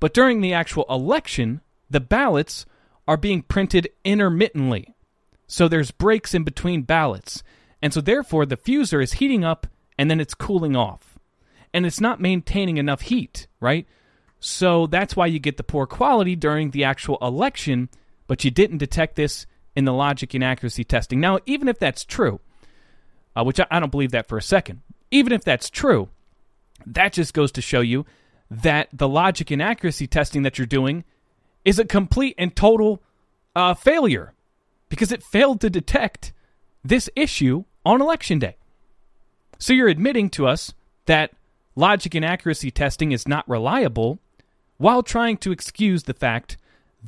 But 0.00 0.14
during 0.14 0.40
the 0.40 0.52
actual 0.52 0.84
election, 0.88 1.60
the 1.90 2.00
ballots 2.00 2.66
are 3.06 3.16
being 3.16 3.42
printed 3.42 3.88
intermittently. 4.04 4.94
So 5.46 5.68
there's 5.68 5.90
breaks 5.90 6.34
in 6.34 6.44
between 6.44 6.82
ballots. 6.82 7.42
And 7.80 7.92
so 7.92 8.00
therefore 8.00 8.46
the 8.46 8.56
fuser 8.56 9.02
is 9.02 9.14
heating 9.14 9.44
up 9.44 9.66
and 9.96 10.10
then 10.10 10.20
it's 10.20 10.34
cooling 10.34 10.76
off. 10.76 11.18
And 11.72 11.84
it's 11.84 12.00
not 12.00 12.20
maintaining 12.20 12.78
enough 12.78 13.02
heat, 13.02 13.46
right? 13.60 13.86
So 14.40 14.86
that's 14.86 15.16
why 15.16 15.26
you 15.26 15.38
get 15.38 15.56
the 15.56 15.62
poor 15.62 15.86
quality 15.86 16.36
during 16.36 16.70
the 16.70 16.84
actual 16.84 17.18
election, 17.20 17.88
but 18.26 18.44
you 18.44 18.50
didn't 18.50 18.78
detect 18.78 19.16
this 19.16 19.46
in 19.78 19.84
the 19.84 19.92
logic 19.92 20.34
and 20.34 20.42
accuracy 20.42 20.82
testing. 20.82 21.20
Now, 21.20 21.38
even 21.46 21.68
if 21.68 21.78
that's 21.78 22.04
true, 22.04 22.40
uh, 23.36 23.44
which 23.44 23.60
I, 23.60 23.66
I 23.70 23.78
don't 23.78 23.92
believe 23.92 24.10
that 24.10 24.26
for 24.26 24.36
a 24.36 24.42
second, 24.42 24.80
even 25.12 25.32
if 25.32 25.44
that's 25.44 25.70
true, 25.70 26.08
that 26.84 27.12
just 27.12 27.32
goes 27.32 27.52
to 27.52 27.62
show 27.62 27.80
you 27.80 28.04
that 28.50 28.88
the 28.92 29.08
logic 29.08 29.52
and 29.52 29.62
accuracy 29.62 30.08
testing 30.08 30.42
that 30.42 30.58
you're 30.58 30.66
doing 30.66 31.04
is 31.64 31.78
a 31.78 31.84
complete 31.84 32.34
and 32.38 32.56
total 32.56 33.00
uh, 33.54 33.72
failure 33.72 34.34
because 34.88 35.12
it 35.12 35.22
failed 35.22 35.60
to 35.60 35.70
detect 35.70 36.32
this 36.82 37.08
issue 37.14 37.62
on 37.86 38.02
election 38.02 38.40
day. 38.40 38.56
So 39.60 39.72
you're 39.72 39.86
admitting 39.86 40.28
to 40.30 40.48
us 40.48 40.74
that 41.06 41.30
logic 41.76 42.16
and 42.16 42.24
accuracy 42.24 42.72
testing 42.72 43.12
is 43.12 43.28
not 43.28 43.48
reliable 43.48 44.18
while 44.76 45.04
trying 45.04 45.36
to 45.36 45.52
excuse 45.52 46.02
the 46.02 46.14
fact 46.14 46.56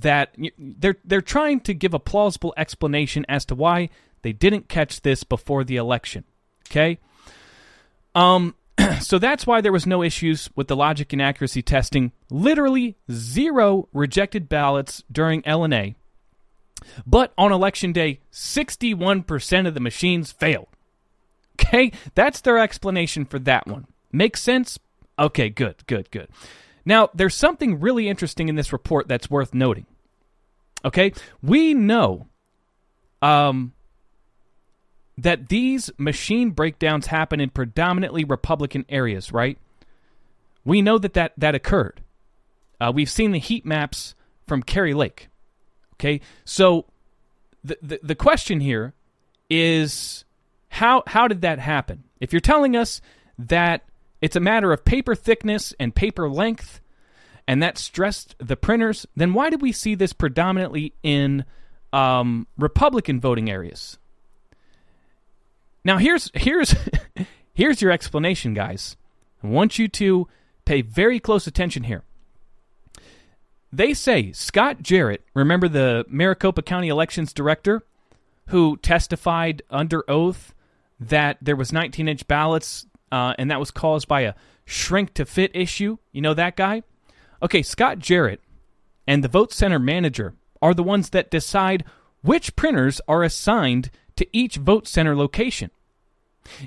that 0.01 0.37
they're 0.59 0.97
they're 1.05 1.21
trying 1.21 1.61
to 1.61 1.75
give 1.75 1.95
a 1.95 1.99
plausible 1.99 2.55
explanation 2.57 3.25
as 3.29 3.45
to 3.47 3.55
why 3.55 3.89
they 4.23 4.33
didn't 4.33 4.69
catch 4.69 5.03
this 5.03 5.25
before 5.25 5.65
the 5.65 5.77
election. 5.77 6.25
Okay? 6.71 6.99
Um 8.15 8.55
so 9.01 9.19
that's 9.19 9.47
why 9.47 9.61
there 9.61 9.73
was 9.73 9.87
no 9.87 10.03
issues 10.03 10.51
with 10.55 10.69
the 10.69 10.77
logic 10.77 11.13
and 11.13 11.23
accuracy 11.23 11.63
testing. 11.63 12.13
Literally 12.31 12.97
zero 13.11 13.89
rejected 13.93 14.49
ballots 14.49 15.03
during 15.11 15.43
LNA. 15.43 15.95
But 17.07 17.33
on 17.37 17.53
election 17.53 17.93
day, 17.93 18.21
61% 18.33 19.67
of 19.67 19.75
the 19.75 19.81
machines 19.81 20.33
failed. 20.33 20.69
Okay? 21.61 21.93
That's 22.15 22.41
their 22.41 22.59
explanation 22.59 23.25
for 23.25 23.39
that 23.41 23.67
one. 23.67 23.87
Makes 24.13 24.43
sense? 24.43 24.79
Okay, 25.19 25.51
good, 25.51 25.87
good, 25.87 26.11
good. 26.11 26.29
Now, 26.85 27.11
there's 27.15 27.35
something 27.35 27.81
really 27.81 28.09
interesting 28.09 28.49
in 28.49 28.57
this 28.57 28.73
report 28.73 29.09
that's 29.09 29.31
worth 29.31 29.55
noting. 29.55 29.87
Okay? 30.85 31.13
We 31.43 31.75
know 31.75 32.29
um, 33.23 33.73
that 35.19 35.49
these 35.49 35.91
machine 35.99 36.51
breakdowns 36.51 37.07
happen 37.07 37.41
in 37.41 37.51
predominantly 37.51 38.25
Republican 38.25 38.85
areas, 38.89 39.33
right? 39.33 39.59
We 40.65 40.83
know 40.83 40.99
that 40.99 41.15
that, 41.15 41.33
that 41.37 41.55
occurred. 41.55 42.03
Uh, 42.81 42.93
we've 42.95 43.11
seen 43.11 43.33
the 43.33 43.39
heat 43.39 43.67
maps 43.67 44.15
from 44.47 44.63
Kari 44.63 44.95
Lake. 44.95 45.29
Okay? 45.95 46.21
So 46.45 46.87
the, 47.63 47.79
the, 47.83 48.01
the 48.03 48.15
question 48.15 48.61
here 48.61 48.95
is 49.51 50.25
how, 50.69 51.03
how 51.07 51.29
did 51.29 51.43
that 51.43 51.59
happen? 51.59 52.05
If 52.21 52.33
you're 52.33 52.41
telling 52.41 52.77
us 52.77 53.01
that 53.39 53.83
it's 54.21 54.37
a 54.37 54.41
matter 54.41 54.73
of 54.73 54.85
paper 54.85 55.15
thickness 55.15 55.75
and 55.81 55.95
paper 55.95 56.29
length, 56.29 56.81
and 57.47 57.63
that 57.63 57.79
stressed 57.79 58.37
the 58.39 58.57
printers, 58.57 59.07
then 59.17 59.33
why 59.33 59.51
did 59.51 59.63
we 59.63 59.73
see 59.73 59.95
this 59.95 60.13
predominantly 60.13 60.95
in 61.03 61.45
um, 61.93 62.47
Republican 62.57 63.21
voting 63.21 63.51
areas? 63.51 63.99
Now 65.85 65.99
here's 65.99 66.31
here's 66.35 66.75
here's 67.55 67.81
your 67.81 67.91
explanation, 67.91 68.55
guys. 68.55 68.97
I 69.43 69.47
want 69.47 69.79
you 69.79 69.89
to 69.89 70.29
pay 70.65 70.83
very 70.83 71.19
close 71.19 71.47
attention 71.47 71.85
here. 71.85 72.05
They 73.73 73.95
say 73.95 74.33
Scott 74.33 74.83
Jarrett, 74.83 75.25
remember 75.35 75.69
the 75.69 76.05
Maricopa 76.09 76.63
County 76.63 76.89
Elections 76.89 77.33
Director, 77.33 77.83
who 78.49 78.77
testified 78.79 79.63
under 79.71 80.09
oath 80.11 80.55
that 80.99 81.39
there 81.41 81.57
was 81.57 81.71
19-inch 81.71 82.27
ballots 82.27 82.85
uh, 83.13 83.35
and 83.39 83.51
that 83.51 83.61
was 83.61 83.71
caused 83.71 84.09
by 84.09 84.23
a 84.23 84.35
shrink 84.65 85.15
to 85.15 85.25
fit 85.25 85.51
issue. 85.55 85.99
You 86.13 86.23
know 86.23 86.35
that 86.35 86.57
guy? 86.57 86.83
Okay, 87.43 87.63
Scott 87.63 87.99
Jarrett 87.99 88.41
and 89.07 89.25
the 89.25 89.29
vote 89.29 89.53
center 89.53 89.79
manager 89.79 90.35
are 90.63 90.75
the 90.75 90.83
ones 90.83 91.11
that 91.11 91.31
decide 91.31 91.85
which 92.23 92.55
printers 92.55 93.01
are 93.09 93.23
assigned 93.23 93.91
to 94.17 94.27
each 94.33 94.57
vote 94.57 94.87
center 94.87 95.17
location. 95.17 95.71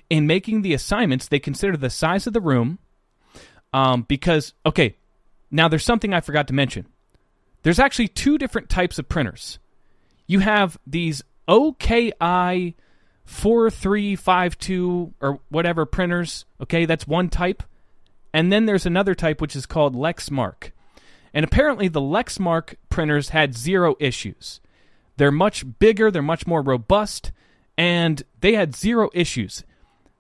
In 0.10 0.28
making 0.28 0.62
the 0.62 0.74
assignments, 0.74 1.28
they 1.28 1.40
consider 1.40 1.78
the 1.78 1.90
size 1.90 2.26
of 2.28 2.34
the 2.34 2.42
room 2.42 2.80
um, 3.72 4.04
because, 4.04 4.54
okay, 4.66 4.96
now 5.52 5.68
there's 5.68 5.86
something 5.86 6.14
I 6.14 6.22
forgot 6.22 6.48
to 6.48 6.54
mention. 6.54 6.88
There's 7.64 7.80
actually 7.80 8.08
two 8.08 8.38
different 8.38 8.70
types 8.70 9.00
of 9.00 9.10
printers. 9.10 9.60
You 10.28 10.40
have 10.40 10.78
these 10.86 11.24
OKI 11.48 12.76
4352 13.26 15.14
or 15.22 15.40
whatever 15.50 15.86
printers. 15.86 16.46
Okay, 16.62 16.86
that's 16.86 17.08
one 17.08 17.30
type. 17.30 17.64
And 18.34 18.52
then 18.52 18.66
there's 18.66 18.86
another 18.86 19.16
type 19.16 19.40
which 19.40 19.56
is 19.56 19.66
called 19.66 19.96
Lexmark. 19.96 20.72
And 21.34 21.44
apparently 21.44 21.88
the 21.88 22.02
Lexmark 22.02 22.76
printers 22.90 23.30
had 23.30 23.56
zero 23.56 23.96
issues. 24.00 24.60
They're 25.18 25.32
much 25.32 25.66
bigger, 25.80 26.12
they're 26.12 26.22
much 26.22 26.48
more 26.48 26.62
robust, 26.62 27.32
and 27.78 28.22
they 28.42 28.54
had 28.54 28.76
zero 28.76 29.10
issues. 29.14 29.64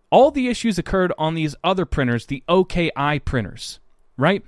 All 0.09 0.31
the 0.31 0.47
issues 0.47 0.77
occurred 0.77 1.11
on 1.17 1.33
these 1.33 1.55
other 1.63 1.85
printers, 1.85 2.27
the 2.27 2.43
OKI 2.47 3.19
printers, 3.25 3.79
right? 4.17 4.43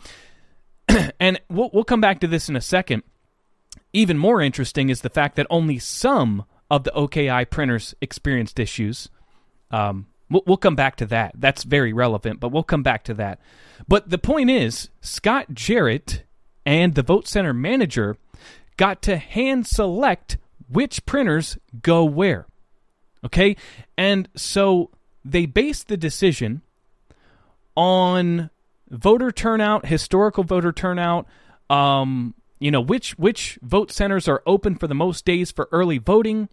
and 1.20 1.42
we'll, 1.50 1.72
we'll 1.74 1.84
come 1.84 2.02
back 2.02 2.20
to 2.20 2.28
this 2.28 2.50
in 2.50 2.56
a 2.56 2.62
second. 2.62 3.04
Even 3.92 4.18
more 4.18 4.42
interesting 4.42 4.90
is 4.90 5.02
the 5.02 5.10
fact 5.10 5.36
that 5.36 5.48
only 5.50 5.80
some 5.80 6.46
of 6.70 6.84
the 6.84 6.94
OKI 6.94 7.46
printers 7.46 7.96
experienced 8.02 8.60
issues. 8.60 9.10
Um, 9.72 10.08
we'll, 10.30 10.44
we'll 10.46 10.58
come 10.58 10.76
back 10.76 10.96
to 10.98 11.06
that. 11.08 11.34
That's 11.36 11.64
very 11.64 11.94
relevant, 11.94 12.40
but 12.40 12.50
we'll 12.50 12.64
come 12.64 12.84
back 12.84 13.04
to 13.06 13.14
that. 13.16 13.40
But 13.88 14.10
the 14.10 14.18
point 14.18 14.50
is, 14.50 14.90
Scott 15.02 15.54
Jarrett 15.54 16.24
and 16.66 16.96
the 16.96 17.04
Vote 17.04 17.28
Center 17.28 17.54
manager 17.54 18.18
got 18.78 19.02
to 19.04 19.18
hand 19.18 19.68
select 19.68 20.38
which 20.68 21.06
printers 21.06 21.58
go 21.82 22.04
where. 22.04 22.48
Okay? 23.24 23.56
And 23.98 24.28
so 24.36 24.92
they 25.24 25.46
based 25.46 25.88
the 25.88 25.98
decision 25.98 26.62
on 27.76 28.50
voter 28.90 29.32
turnout, 29.32 29.86
historical 29.86 30.44
voter 30.44 30.72
turnout, 30.72 31.28
um, 31.70 32.34
you 32.66 32.72
know 32.72 32.82
which 32.82 33.12
which 33.20 33.60
vote 33.62 33.92
centers 33.92 34.28
are 34.28 34.42
open 34.48 34.76
for 34.76 34.88
the 34.88 34.96
most 34.96 35.24
days 35.24 35.52
for 35.52 35.70
early 35.72 36.00
voting 36.00 36.50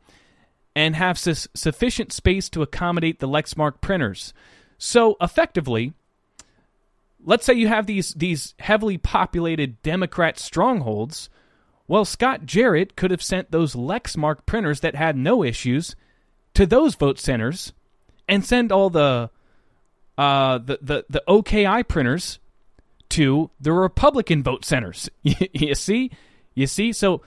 and 0.76 0.94
have 0.94 1.18
su- 1.18 1.48
sufficient 1.54 2.12
space 2.12 2.50
to 2.50 2.60
accommodate 2.60 3.18
the 3.18 3.26
Lexmark 3.26 3.80
printers. 3.80 4.34
So 4.76 5.16
effectively, 5.22 5.94
let's 7.24 7.46
say 7.46 7.54
you 7.54 7.68
have 7.68 7.86
these 7.86 8.12
these 8.12 8.54
heavily 8.58 8.98
populated 8.98 9.80
Democrat 9.82 10.38
strongholds. 10.38 11.30
Well, 11.88 12.04
Scott 12.04 12.44
Jarrett 12.44 12.94
could 12.94 13.10
have 13.10 13.22
sent 13.22 13.50
those 13.50 13.74
Lexmark 13.74 14.44
printers 14.44 14.80
that 14.80 14.94
had 14.94 15.16
no 15.16 15.42
issues 15.42 15.96
to 16.52 16.66
those 16.66 16.94
vote 16.94 17.18
centers 17.18 17.72
and 18.28 18.44
send 18.44 18.70
all 18.70 18.90
the 18.90 19.30
uh, 20.18 20.58
the, 20.58 20.78
the 20.82 21.06
the 21.08 21.24
OKI 21.26 21.82
printers 21.84 22.38
to 23.12 23.50
the 23.60 23.72
Republican 23.72 24.42
vote 24.42 24.64
centers. 24.64 25.08
you 25.22 25.74
see, 25.74 26.10
you 26.54 26.66
see. 26.66 26.92
So 26.92 27.22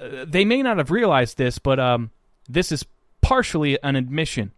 uh, 0.00 0.24
they 0.26 0.44
may 0.44 0.62
not 0.62 0.78
have 0.78 0.90
realized 0.90 1.36
this, 1.36 1.58
but 1.58 1.78
um, 1.78 2.10
this 2.48 2.72
is 2.72 2.84
partially 3.20 3.80
an 3.82 3.96
admission. 3.96 4.52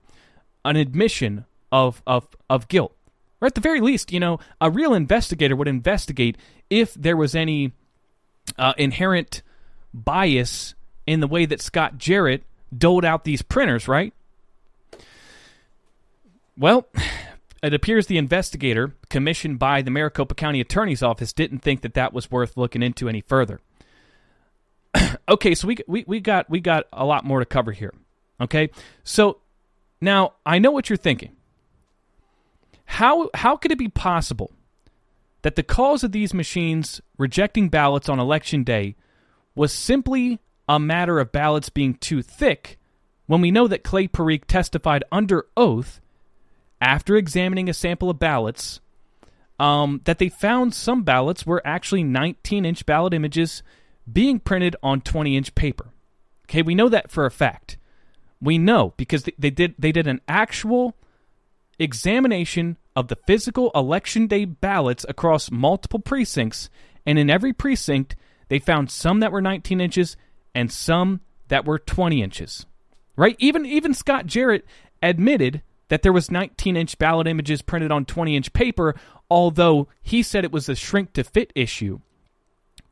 an 0.65 0.77
admission 0.77 1.45
of 1.71 2.03
of 2.07 2.29
of 2.49 2.69
guilt. 2.69 2.95
Or 3.41 3.47
at 3.47 3.55
the 3.57 3.61
very 3.61 3.81
least, 3.81 4.13
you 4.13 4.21
know, 4.21 4.39
a 4.61 4.71
real 4.71 4.95
investigator 4.95 5.57
would 5.57 5.67
investigate 5.67 6.37
if 6.71 6.95
there 6.95 7.17
was 7.17 7.35
any 7.35 7.73
uh, 8.57 8.73
inherent 8.79 9.43
bias 9.93 10.75
in 11.07 11.19
the 11.19 11.27
way 11.27 11.45
that 11.47 11.61
Scott 11.61 11.99
Jarrett 11.99 12.45
doled 12.77 13.05
out 13.05 13.25
these 13.25 13.43
printers, 13.43 13.89
right? 13.89 14.15
Well, 16.57 16.87
it 17.63 17.73
appears 17.73 18.07
the 18.07 18.19
investigator 18.19 18.95
commissioned 19.09 19.59
by 19.59 19.83
the 19.83 19.91
Maricopa 19.91 20.35
County 20.35 20.61
Attorney's 20.61 21.03
Office 21.03 21.33
didn't 21.33 21.61
think 21.61 21.83
that 21.83 21.95
that 21.95 22.13
was 22.13 22.31
worth 22.31 22.57
looking 22.57 22.83
into 22.83 23.09
any 23.09 23.21
further. 23.21 23.61
okay, 25.29 25.55
so 25.55 25.69
we, 25.69 25.79
we 25.87 26.05
we 26.07 26.21
got 26.21 26.51
we 26.51 26.61
got 26.61 26.87
a 26.93 27.05
lot 27.05 27.25
more 27.25 27.39
to 27.39 27.47
cover 27.47 27.73
here. 27.73 27.95
Okay, 28.41 28.71
so 29.05 29.39
now 30.01 30.35
I 30.45 30.59
know 30.59 30.73
what 30.73 30.91
you're 30.91 30.97
thinking. 30.97 31.37
How 32.85 33.31
how 33.35 33.57
could 33.57 33.73
it 33.73 33.79
be 33.79 33.89
possible 33.89 34.53
that 35.43 35.57
the 35.57 35.63
cause 35.63 36.05
of 36.05 36.13
these 36.13 36.35
machines 36.35 37.01
rejecting 37.17 37.69
ballots 37.69 38.09
on 38.09 38.19
election 38.19 38.65
day 38.65 38.97
was 39.55 39.73
simply 39.73 40.41
a 40.69 40.79
matter 40.79 41.19
of 41.19 41.33
ballots 41.33 41.69
being 41.69 41.95
too 41.95 42.23
thick 42.23 42.79
when 43.27 43.41
we 43.41 43.51
know 43.51 43.69
that 43.69 43.85
Clay 43.85 44.09
Parikh 44.09 44.45
testified 44.47 45.05
under 45.11 45.47
oath 45.57 46.01
after 46.83 47.17
examining 47.17 47.71
a 47.71 47.73
sample 47.73 48.11
of 48.11 48.19
ballots 48.19 48.81
um, 49.59 50.01
that 50.05 50.19
they 50.19 50.29
found 50.29 50.75
some 50.75 51.05
ballots 51.05 51.47
were 51.47 51.63
actually 51.65 52.03
19 52.03 52.67
inch 52.67 52.85
ballot 52.85 53.15
images 53.15 53.63
being 54.13 54.41
printed 54.41 54.75
on 54.83 55.01
20 55.01 55.37
inch 55.37 55.55
paper. 55.55 55.93
Okay, 56.47 56.61
we 56.61 56.75
know 56.75 56.89
that 56.89 57.11
for 57.11 57.25
a 57.25 57.31
fact. 57.31 57.79
We 58.41 58.59
know 58.59 58.93
because 58.97 59.23
they, 59.23 59.33
they 59.39 59.51
did 59.51 59.77
they 59.79 59.93
did 59.93 60.09
an 60.09 60.21
actual 60.27 60.97
examination 61.79 62.77
of 62.97 63.07
the 63.07 63.17
physical 63.27 63.71
election 63.75 64.27
day 64.27 64.45
ballots 64.45 65.07
across 65.09 65.53
multiple 65.53 66.01
precincts, 66.01 66.69
and 67.07 67.17
in 67.17 67.31
every 67.31 67.53
precinct 67.53 68.17
they 68.49 68.59
found 68.59 68.91
some 68.91 69.21
that 69.21 69.31
were 69.31 69.41
19 69.41 69.81
inches 69.81 70.17
and 70.55 70.71
some 70.73 71.21
that 71.47 71.65
were 71.65 71.79
20 71.79 72.21
inches. 72.21 72.67
Right? 73.15 73.37
Even 73.39 73.65
even 73.65 73.95
Scott 73.95 74.27
Jarrett 74.27 74.67
admitted 75.01 75.63
that 75.93 76.01
there 76.01 76.11
was 76.11 76.31
19 76.31 76.75
inch 76.75 76.97
ballot 76.97 77.27
images 77.27 77.61
printed 77.61 77.93
on 77.93 78.07
20 78.07 78.35
inch 78.35 78.51
paper, 78.55 78.95
although 79.31 79.89
he 80.01 80.23
said 80.23 80.43
it 80.43 80.51
was 80.51 80.67
a 80.71 80.75
shrink 80.75 81.13
to 81.13 81.23
fit 81.23 81.53
issue. 81.55 82.01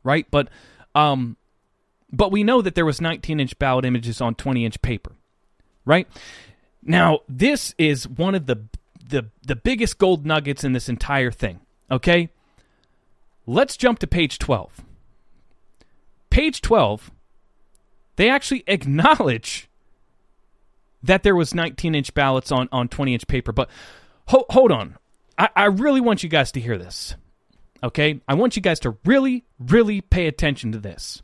Right? 0.03 0.27
But 0.29 0.49
um 0.93 1.35
but 2.13 2.31
we 2.31 2.43
know 2.43 2.61
that 2.61 2.75
there 2.75 2.85
was 2.85 3.01
19 3.01 3.39
inch 3.39 3.57
ballot 3.57 3.85
images 3.85 4.21
on 4.21 4.35
20 4.35 4.65
inch 4.65 4.79
paper. 4.83 5.13
Right? 5.83 6.07
Now, 6.83 7.21
this 7.27 7.73
is 7.79 8.07
one 8.07 8.35
of 8.35 8.45
the 8.45 8.67
the 9.03 9.31
the 9.47 9.55
biggest 9.55 9.97
gold 9.97 10.23
nuggets 10.23 10.63
in 10.63 10.73
this 10.73 10.87
entire 10.87 11.31
thing. 11.31 11.59
Okay? 11.89 12.29
Let's 13.47 13.77
jump 13.77 13.97
to 13.97 14.05
page 14.05 14.37
12. 14.37 14.79
Page 16.29 16.61
12 16.61 17.09
they 18.17 18.29
actually 18.29 18.63
acknowledge 18.67 19.70
that 21.03 21.23
there 21.23 21.35
was 21.35 21.53
19 21.53 21.95
inch 21.95 22.13
ballots 22.13 22.51
on, 22.51 22.69
on 22.71 22.87
20 22.87 23.13
inch 23.13 23.27
paper. 23.27 23.51
But 23.51 23.69
ho- 24.27 24.45
hold 24.49 24.71
on. 24.71 24.97
I, 25.37 25.49
I 25.55 25.65
really 25.65 26.01
want 26.01 26.23
you 26.23 26.29
guys 26.29 26.51
to 26.53 26.59
hear 26.59 26.77
this. 26.77 27.15
Okay? 27.83 28.21
I 28.27 28.35
want 28.35 28.55
you 28.55 28.61
guys 28.61 28.79
to 28.81 28.97
really, 29.05 29.45
really 29.59 30.01
pay 30.01 30.27
attention 30.27 30.71
to 30.73 30.79
this. 30.79 31.21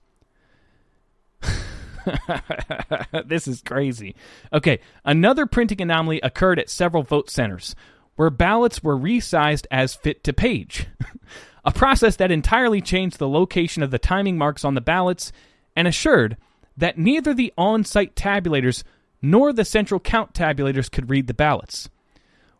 this 3.25 3.47
is 3.47 3.61
crazy. 3.61 4.15
Okay, 4.53 4.79
another 5.03 5.45
printing 5.45 5.81
anomaly 5.81 6.21
occurred 6.21 6.59
at 6.59 6.69
several 6.69 7.03
vote 7.03 7.29
centers 7.29 7.75
where 8.15 8.29
ballots 8.29 8.81
were 8.81 8.97
resized 8.97 9.65
as 9.71 9.93
fit 9.93 10.23
to 10.23 10.33
page. 10.33 10.87
a 11.65 11.71
process 11.71 12.15
that 12.15 12.31
entirely 12.31 12.81
changed 12.81 13.19
the 13.19 13.29
location 13.29 13.83
of 13.83 13.91
the 13.91 13.99
timing 13.99 14.37
marks 14.37 14.65
on 14.65 14.73
the 14.73 14.81
ballots 14.81 15.31
and 15.75 15.87
assured 15.87 16.37
that 16.75 16.97
neither 16.97 17.33
the 17.33 17.53
on 17.57 17.83
site 17.83 18.15
tabulators 18.15 18.83
nor 19.21 19.51
the 19.51 19.65
central 19.65 19.99
count 19.99 20.33
tabulators 20.33 20.91
could 20.91 21.09
read 21.09 21.27
the 21.27 21.33
ballots. 21.33 21.89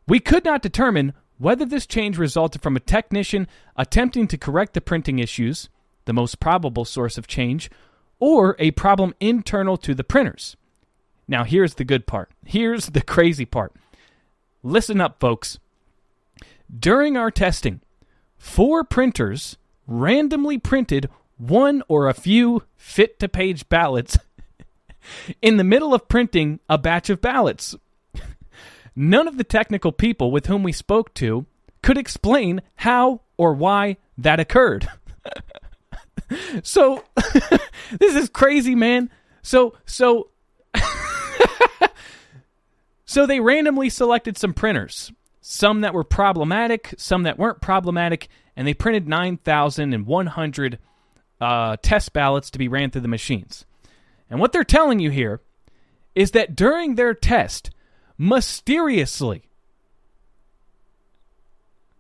We 0.07 0.19
could 0.19 0.45
not 0.45 0.61
determine 0.61 1.13
whether 1.37 1.65
this 1.65 1.85
change 1.85 2.17
resulted 2.17 2.61
from 2.61 2.75
a 2.75 2.81
technician 2.81 3.47
attempting 3.75 4.27
to 4.27 4.37
correct 4.37 4.73
the 4.73 4.81
printing 4.81 5.19
issues, 5.19 5.69
the 6.05 6.13
most 6.13 6.39
probable 6.39 6.85
source 6.85 7.17
of 7.17 7.27
change, 7.27 7.69
or 8.19 8.55
a 8.57 8.71
problem 8.71 9.13
internal 9.19 9.77
to 9.77 9.93
the 9.93 10.03
printers. 10.03 10.55
Now, 11.27 11.43
here's 11.43 11.75
the 11.75 11.83
good 11.83 12.07
part. 12.07 12.31
Here's 12.45 12.87
the 12.87 13.01
crazy 13.01 13.45
part. 13.45 13.73
Listen 14.63 14.99
up, 14.99 15.19
folks. 15.19 15.59
During 16.79 17.15
our 17.15 17.31
testing, 17.31 17.81
four 18.37 18.83
printers 18.83 19.57
randomly 19.85 20.57
printed 20.57 21.09
one 21.37 21.83
or 21.87 22.07
a 22.07 22.13
few 22.13 22.63
fit 22.75 23.19
to 23.19 23.29
page 23.29 23.69
ballots 23.69 24.17
in 25.41 25.57
the 25.57 25.63
middle 25.63 25.93
of 25.93 26.07
printing 26.07 26.59
a 26.69 26.77
batch 26.77 27.09
of 27.09 27.21
ballots. 27.21 27.75
None 28.95 29.27
of 29.27 29.37
the 29.37 29.43
technical 29.43 29.91
people 29.91 30.31
with 30.31 30.47
whom 30.47 30.63
we 30.63 30.71
spoke 30.71 31.13
to 31.15 31.45
could 31.83 31.97
explain 31.97 32.61
how 32.77 33.21
or 33.37 33.53
why 33.53 33.97
that 34.17 34.39
occurred. 34.39 34.87
so 36.63 37.03
this 37.99 38.15
is 38.15 38.29
crazy, 38.29 38.75
man. 38.75 39.09
So 39.41 39.75
so 39.85 40.29
so 43.05 43.25
they 43.25 43.39
randomly 43.39 43.89
selected 43.89 44.37
some 44.37 44.53
printers, 44.53 45.11
some 45.41 45.81
that 45.81 45.93
were 45.93 46.03
problematic, 46.03 46.93
some 46.97 47.23
that 47.23 47.37
weren't 47.37 47.61
problematic, 47.61 48.27
and 48.55 48.67
they 48.67 48.73
printed 48.73 49.07
9,100 49.07 50.79
uh, 51.39 51.77
test 51.81 52.13
ballots 52.13 52.49
to 52.51 52.57
be 52.57 52.67
ran 52.67 52.89
through 52.89 53.01
the 53.01 53.07
machines. 53.07 53.65
And 54.29 54.39
what 54.39 54.51
they're 54.51 54.63
telling 54.63 54.99
you 54.99 55.09
here 55.09 55.41
is 56.15 56.31
that 56.31 56.55
during 56.55 56.95
their 56.95 57.13
test, 57.13 57.69
mysteriously, 58.17 59.43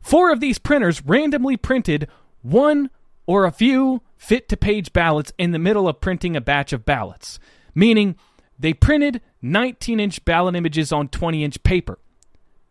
four 0.01 0.31
of 0.31 0.39
these 0.39 0.57
printers 0.57 1.05
randomly 1.05 1.57
printed 1.57 2.07
one 2.41 2.89
or 3.25 3.45
a 3.45 3.51
few 3.51 4.01
fit 4.17 4.49
to 4.49 4.57
page 4.57 4.93
ballots 4.93 5.31
in 5.37 5.51
the 5.51 5.59
middle 5.59 5.87
of 5.87 6.01
printing 6.01 6.35
a 6.35 6.41
batch 6.41 6.73
of 6.73 6.85
ballots, 6.85 7.39
meaning 7.75 8.15
they 8.57 8.73
printed 8.73 9.21
19 9.41 9.99
inch 9.99 10.23
ballot 10.25 10.55
images 10.55 10.91
on 10.91 11.07
20 11.07 11.43
inch 11.43 11.61
paper. 11.63 11.99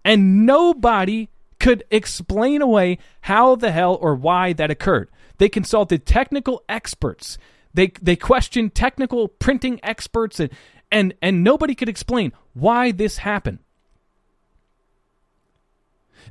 And 0.05 0.47
nobody 0.47 1.29
could 1.59 1.85
explain 1.91 2.63
away 2.63 2.99
how 3.23 3.57
the 3.57 3.71
hell 3.73 3.99
or 4.01 4.15
why 4.15 4.53
that 4.55 4.71
occurred. 4.71 5.09
They 5.39 5.49
consulted 5.49 6.07
technical 6.07 6.63
experts. 6.69 7.39
They 7.77 7.93
they 8.01 8.17
questioned 8.17 8.75
technical 8.75 9.29
printing 9.29 9.79
experts 9.83 10.41
and 10.41 10.51
and 10.91 11.13
and 11.21 11.45
nobody 11.45 11.75
could 11.75 11.91
explain 11.91 12.33
why 12.55 12.91
this 12.91 13.19
happened. 13.19 13.59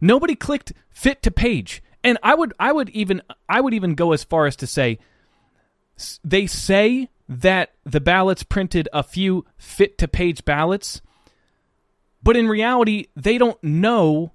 Nobody 0.02 0.36
clicked 0.36 0.74
fit 0.90 1.22
to 1.22 1.30
page. 1.30 1.84
And 2.04 2.18
I 2.24 2.34
would 2.34 2.54
I 2.60 2.72
would 2.72 2.90
even 2.90 3.22
I 3.48 3.62
would 3.62 3.76
even 3.76 3.94
go 3.94 4.12
as 4.12 4.24
far 4.24 4.48
as 4.48 4.56
to 4.58 4.68
say 4.68 4.98
they 6.24 6.48
say 6.48 7.10
that 7.30 7.74
the 7.86 8.02
ballots 8.02 8.42
printed 8.42 8.90
a 8.92 9.04
few 9.04 9.46
fit 9.56 10.00
to 10.00 10.08
page 10.08 10.46
ballots, 10.46 11.00
but 12.24 12.36
in 12.36 12.48
reality 12.48 13.06
they 13.16 13.38
don't 13.38 13.64
know 13.64 14.32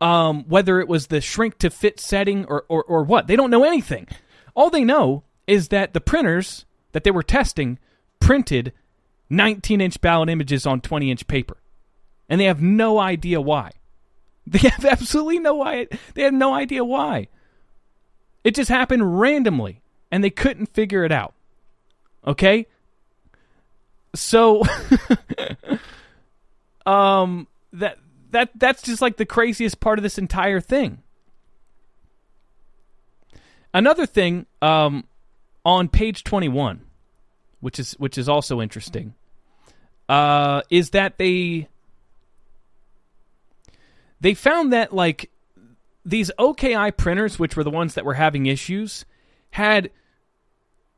um, 0.00 0.44
whether 0.48 0.78
it 0.78 0.86
was 0.86 1.08
the 1.08 1.20
shrink 1.20 1.58
to 1.58 1.70
fit 1.70 1.98
setting 1.98 2.44
or, 2.44 2.64
or, 2.68 2.84
or 2.84 3.02
what. 3.02 3.26
They 3.26 3.36
don't 3.36 3.50
know 3.50 3.64
anything. 3.64 4.06
All 4.54 4.70
they 4.70 4.84
know 4.84 5.24
is 5.46 5.68
that 5.68 5.92
the 5.92 6.00
printers 6.00 6.64
that 6.92 7.04
they 7.04 7.10
were 7.10 7.22
testing 7.22 7.78
printed 8.20 8.72
19 9.30 9.80
inch 9.80 10.00
ballot 10.00 10.28
images 10.28 10.66
on 10.66 10.80
20 10.80 11.10
inch 11.10 11.26
paper. 11.26 11.56
And 12.28 12.40
they 12.40 12.44
have 12.44 12.62
no 12.62 12.98
idea 12.98 13.40
why. 13.40 13.72
They 14.44 14.58
have 14.58 14.84
absolutely 14.84 15.38
no 15.38 15.54
why. 15.54 15.86
They 16.14 16.22
have 16.22 16.34
no 16.34 16.52
idea 16.52 16.84
why. 16.84 17.28
It 18.42 18.56
just 18.56 18.68
happened 18.68 19.20
randomly 19.20 19.82
and 20.10 20.24
they 20.24 20.30
couldn't 20.30 20.74
figure 20.74 21.04
it 21.04 21.12
out. 21.12 21.34
Okay? 22.26 22.66
So 24.16 24.64
um 26.86 27.46
that 27.72 27.98
that 28.32 28.50
that's 28.56 28.82
just 28.82 29.00
like 29.00 29.16
the 29.16 29.26
craziest 29.26 29.78
part 29.78 29.98
of 29.98 30.02
this 30.02 30.18
entire 30.18 30.60
thing. 30.60 31.02
Another 33.72 34.06
thing 34.06 34.46
um, 34.60 35.04
on 35.64 35.88
page 35.88 36.24
21, 36.24 36.82
which 37.60 37.78
is 37.78 37.92
which 37.94 38.18
is 38.18 38.28
also 38.28 38.60
interesting, 38.60 39.14
uh, 40.08 40.62
is 40.70 40.90
that 40.90 41.18
they 41.18 41.68
they 44.20 44.34
found 44.34 44.72
that 44.72 44.92
like 44.92 45.30
these 46.04 46.30
OKI 46.38 46.90
printers, 46.92 47.38
which 47.38 47.56
were 47.56 47.64
the 47.64 47.70
ones 47.70 47.94
that 47.94 48.04
were 48.04 48.14
having 48.14 48.46
issues, 48.46 49.04
had 49.52 49.90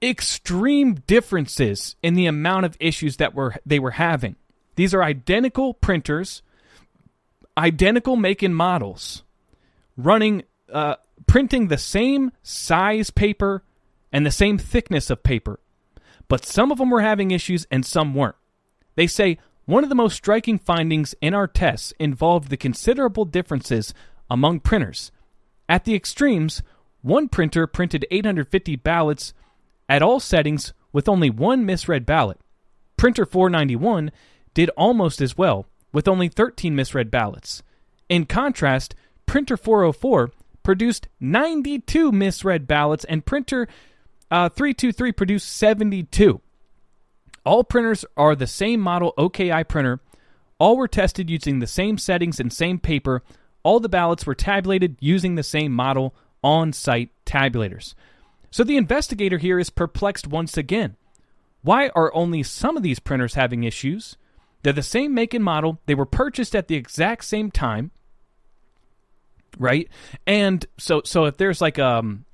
extreme 0.03 0.95
differences 1.07 1.97
in 2.03 2.15
the 2.15 2.27
amount 2.27 2.67
of 2.67 2.77
issues 2.81 3.17
that 3.19 3.35
were 3.35 3.55
they 3.65 3.79
were 3.79 3.93
having. 3.93 4.37
These 4.77 4.95
are 4.95 5.03
identical 5.03 5.75
printers 5.75 6.43
identical 7.57 8.17
make 8.17 8.43
and 8.43 8.55
models, 8.55 9.23
running, 9.97 10.43
uh, 10.73 10.97
printing 11.27 11.69
the 11.69 11.79
same 11.79 12.33
size 12.43 13.11
paper 13.11 13.63
and 14.15 14.25
the 14.25 14.31
same 14.31 14.57
thickness 14.57 15.11
of 15.11 15.25
paper, 15.25 15.59
but 16.29 16.47
some 16.47 16.71
of 16.71 16.79
them 16.79 16.89
were 16.89 17.03
having 17.03 17.33
issues 17.33 17.67
and 17.69 17.85
some 17.85 18.15
weren't. 18.15 18.37
They 18.95 19.09
say 19.09 19.39
one 19.65 19.83
of 19.83 19.89
the 19.89 19.97
most 19.97 20.15
striking 20.15 20.57
findings 20.57 21.17
in 21.21 21.35
our 21.35 21.49
tests 21.49 21.93
involved 21.99 22.49
the 22.49 22.57
considerable 22.57 23.25
differences 23.25 23.93
among 24.31 24.61
printers. 24.61 25.11
At 25.69 25.85
the 25.85 25.97
extremes, 25.97 26.63
one 27.03 27.29
printer 27.29 27.67
printed 27.67 28.07
850 28.09 28.77
ballots 28.77 29.35
at 29.89 30.01
all 30.01 30.21
settings 30.21 30.73
with 30.93 31.09
only 31.09 31.29
one 31.29 31.67
misread 31.67 32.07
ballot. 32.07 32.39
Printer 32.97 33.27
491 33.27 34.13
did 34.55 34.71
almost 34.77 35.21
as 35.21 35.37
well, 35.37 35.67
with 35.93 36.07
only 36.07 36.29
13 36.29 36.77
misread 36.77 37.11
ballots. 37.11 37.65
In 38.09 38.27
contrast, 38.27 38.95
Printer 39.27 39.57
404 39.57 40.31
produced 40.63 41.09
92 41.19 42.13
misread 42.13 42.69
ballots, 42.69 43.05
and 43.05 43.27
Printer 43.27 43.67
uh, 44.35 44.49
323 44.49 45.13
produced 45.13 45.49
72. 45.49 46.41
All 47.47 47.63
printers 47.63 48.05
are 48.17 48.35
the 48.35 48.49
same 48.49 48.81
model 48.81 49.15
OKI 49.17 49.63
printer. 49.63 50.01
All 50.59 50.77
were 50.77 50.89
tested 50.89 51.31
using 51.31 51.61
the 51.61 51.69
same 51.69 51.99
settings 51.99 52.41
and 52.41 52.53
same 52.53 52.81
paper. 52.81 53.23
All 53.63 53.79
the 53.79 53.89
ballots 53.89 54.27
were 54.27 54.35
tabulated 54.35 54.97
using 54.99 55.37
the 55.37 55.45
same 55.45 55.71
model 55.71 56.17
on 56.43 56.73
site 56.73 57.11
tabulators. 57.25 57.95
So 58.51 58.65
the 58.65 58.77
investigator 58.77 59.39
here 59.39 59.61
is 59.61 59.71
perplexed 59.71 60.27
once 60.27 60.57
again. 60.57 60.97
Why 61.63 61.91
are 61.95 62.13
only 62.13 62.43
some 62.43 62.77
of 62.77 62.83
these 62.83 62.99
printers 62.99 63.35
having 63.35 63.63
issues? 63.63 64.17
They're 64.65 64.73
the 64.73 64.83
same 64.83 65.15
make 65.15 65.33
and 65.33 65.45
model, 65.45 65.79
they 65.87 65.95
were 65.95 66.07
purchased 66.07 66.57
at 66.57 66.67
the 66.67 66.75
exact 66.75 67.25
same 67.25 67.53
time, 67.53 67.93
right? 69.59 69.89
And 70.27 70.67
so 70.77 71.03
so 71.05 71.27
if 71.27 71.37
there's 71.37 71.61
like 71.61 71.79
um 71.79 72.25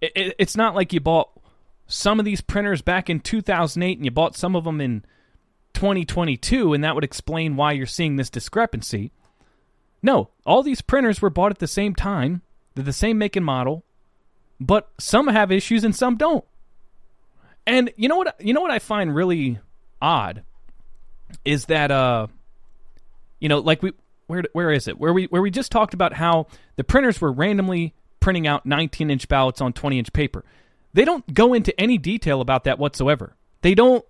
it, 0.00 0.34
it's 0.38 0.56
not 0.56 0.74
like 0.74 0.92
you 0.92 1.00
bought 1.00 1.30
some 1.86 2.18
of 2.18 2.24
these 2.24 2.40
printers 2.40 2.82
back 2.82 3.08
in 3.08 3.20
2008 3.20 3.98
and 3.98 4.04
you 4.04 4.10
bought 4.10 4.36
some 4.36 4.54
of 4.54 4.64
them 4.64 4.80
in 4.80 5.04
2022 5.74 6.74
and 6.74 6.84
that 6.84 6.94
would 6.94 7.04
explain 7.04 7.56
why 7.56 7.72
you're 7.72 7.86
seeing 7.86 8.16
this 8.16 8.30
discrepancy. 8.30 9.12
No, 10.02 10.30
all 10.46 10.62
these 10.62 10.82
printers 10.82 11.20
were 11.20 11.30
bought 11.30 11.50
at 11.50 11.58
the 11.58 11.66
same 11.66 11.94
time. 11.94 12.42
They're 12.74 12.84
the 12.84 12.92
same 12.92 13.18
make 13.18 13.36
and 13.36 13.44
model, 13.44 13.84
but 14.60 14.88
some 14.98 15.26
have 15.28 15.50
issues 15.50 15.82
and 15.82 15.96
some 15.96 16.16
don't. 16.16 16.44
And 17.66 17.90
you 17.96 18.08
know 18.08 18.16
what 18.16 18.40
you 18.40 18.54
know 18.54 18.60
what 18.60 18.70
I 18.70 18.78
find 18.78 19.14
really 19.14 19.58
odd 20.00 20.44
is 21.44 21.66
that 21.66 21.90
uh 21.90 22.28
you 23.40 23.48
know 23.48 23.58
like 23.58 23.82
we 23.82 23.92
where 24.26 24.44
where 24.52 24.70
is 24.70 24.88
it? 24.88 24.98
Where 24.98 25.12
we 25.12 25.24
where 25.24 25.42
we 25.42 25.50
just 25.50 25.72
talked 25.72 25.94
about 25.94 26.12
how 26.12 26.46
the 26.76 26.84
printers 26.84 27.20
were 27.20 27.32
randomly 27.32 27.94
printing 28.28 28.46
out 28.46 28.66
19 28.66 29.10
inch 29.10 29.26
ballots 29.26 29.62
on 29.62 29.72
20 29.72 29.98
inch 29.98 30.12
paper. 30.12 30.44
They 30.92 31.06
don't 31.06 31.32
go 31.32 31.54
into 31.54 31.78
any 31.80 31.96
detail 31.96 32.42
about 32.42 32.64
that 32.64 32.78
whatsoever. 32.78 33.34
They 33.62 33.74
don't 33.74 34.04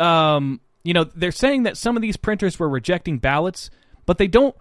um 0.00 0.62
you 0.84 0.94
know, 0.94 1.04
they're 1.04 1.32
saying 1.32 1.64
that 1.64 1.76
some 1.76 1.94
of 1.94 2.00
these 2.00 2.16
printers 2.16 2.58
were 2.58 2.70
rejecting 2.70 3.18
ballots, 3.18 3.68
but 4.06 4.16
they 4.16 4.26
don't 4.26 4.56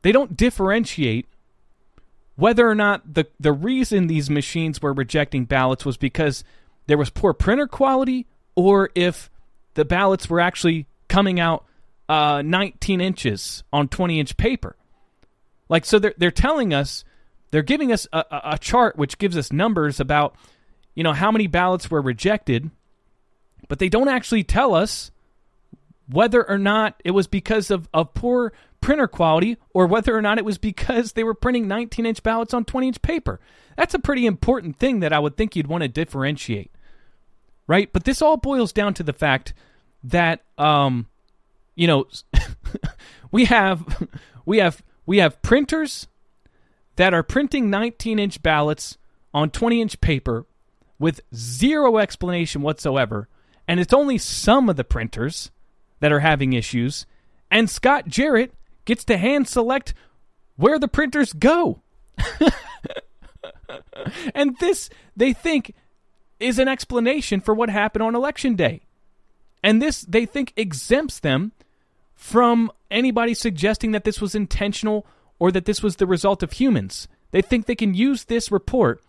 they 0.00 0.12
don't 0.12 0.34
differentiate 0.34 1.26
whether 2.36 2.66
or 2.66 2.74
not 2.74 3.12
the 3.12 3.26
the 3.38 3.52
reason 3.52 4.06
these 4.06 4.30
machines 4.30 4.80
were 4.80 4.94
rejecting 4.94 5.44
ballots 5.44 5.84
was 5.84 5.98
because 5.98 6.42
there 6.86 6.96
was 6.96 7.10
poor 7.10 7.34
printer 7.34 7.66
quality 7.66 8.26
or 8.54 8.88
if 8.94 9.28
the 9.74 9.84
ballots 9.84 10.30
were 10.30 10.40
actually 10.40 10.86
coming 11.06 11.38
out 11.38 11.66
uh, 12.08 12.40
19 12.40 13.02
inches 13.02 13.62
on 13.74 13.88
20 13.88 14.20
inch 14.20 14.38
paper. 14.38 14.74
Like 15.68 15.84
so 15.84 15.98
they're 15.98 16.14
they're 16.16 16.30
telling 16.30 16.72
us 16.72 17.04
they're 17.50 17.62
giving 17.62 17.92
us 17.92 18.06
a, 18.12 18.24
a 18.44 18.58
chart 18.58 18.96
which 18.96 19.18
gives 19.18 19.36
us 19.36 19.52
numbers 19.52 20.00
about 20.00 20.34
you 20.94 21.02
know 21.02 21.12
how 21.12 21.30
many 21.30 21.46
ballots 21.46 21.90
were 21.90 22.02
rejected, 22.02 22.70
but 23.68 23.78
they 23.78 23.88
don't 23.88 24.08
actually 24.08 24.44
tell 24.44 24.74
us 24.74 25.10
whether 26.08 26.48
or 26.48 26.58
not 26.58 27.00
it 27.04 27.12
was 27.12 27.26
because 27.26 27.70
of, 27.70 27.88
of 27.94 28.14
poor 28.14 28.52
printer 28.80 29.06
quality 29.06 29.56
or 29.72 29.86
whether 29.86 30.16
or 30.16 30.22
not 30.22 30.38
it 30.38 30.44
was 30.44 30.58
because 30.58 31.12
they 31.12 31.22
were 31.22 31.34
printing 31.34 31.68
19 31.68 32.06
inch 32.06 32.22
ballots 32.22 32.54
on 32.54 32.64
20 32.64 32.88
inch 32.88 33.02
paper. 33.02 33.40
That's 33.76 33.94
a 33.94 33.98
pretty 33.98 34.26
important 34.26 34.76
thing 34.78 35.00
that 35.00 35.12
I 35.12 35.18
would 35.18 35.36
think 35.36 35.54
you'd 35.54 35.68
want 35.68 35.82
to 35.82 35.88
differentiate. 35.88 36.72
Right? 37.66 37.92
But 37.92 38.04
this 38.04 38.20
all 38.20 38.36
boils 38.36 38.72
down 38.72 38.94
to 38.94 39.02
the 39.02 39.12
fact 39.12 39.54
that 40.02 40.42
um 40.58 41.06
you 41.74 41.86
know 41.86 42.06
we 43.30 43.44
have 43.44 44.08
we 44.44 44.58
have 44.58 44.82
we 45.06 45.18
have 45.18 45.40
printers 45.42 46.08
that 47.00 47.14
are 47.14 47.22
printing 47.22 47.70
19 47.70 48.18
inch 48.18 48.42
ballots 48.42 48.98
on 49.32 49.48
20 49.48 49.80
inch 49.80 49.98
paper 50.02 50.44
with 50.98 51.22
zero 51.34 51.96
explanation 51.96 52.60
whatsoever 52.60 53.26
and 53.66 53.80
it's 53.80 53.94
only 53.94 54.18
some 54.18 54.68
of 54.68 54.76
the 54.76 54.84
printers 54.84 55.50
that 56.00 56.12
are 56.12 56.20
having 56.20 56.52
issues 56.52 57.06
and 57.50 57.70
Scott 57.70 58.06
Jarrett 58.06 58.52
gets 58.84 59.02
to 59.04 59.16
hand 59.16 59.48
select 59.48 59.94
where 60.56 60.78
the 60.78 60.88
printers 60.88 61.32
go. 61.32 61.80
and 64.34 64.58
this, 64.58 64.90
they 65.16 65.32
think, 65.32 65.74
is 66.38 66.58
an 66.58 66.68
explanation 66.68 67.40
for 67.40 67.54
what 67.54 67.70
happened 67.70 68.02
on 68.02 68.14
election 68.14 68.56
day. 68.56 68.82
And 69.62 69.80
this, 69.80 70.02
they 70.02 70.26
think, 70.26 70.52
exempts 70.54 71.20
them 71.20 71.52
from 72.14 72.70
anybody 72.90 73.32
suggesting 73.32 73.92
that 73.92 74.04
this 74.04 74.20
was 74.20 74.34
intentional 74.34 75.06
or 75.40 75.50
that 75.50 75.64
this 75.64 75.82
was 75.82 75.96
the 75.96 76.06
result 76.06 76.44
of 76.44 76.52
humans. 76.52 77.08
They 77.32 77.42
think 77.42 77.66
they 77.66 77.74
can 77.74 77.94
use 77.94 78.24
this 78.24 78.52
report 78.52 79.02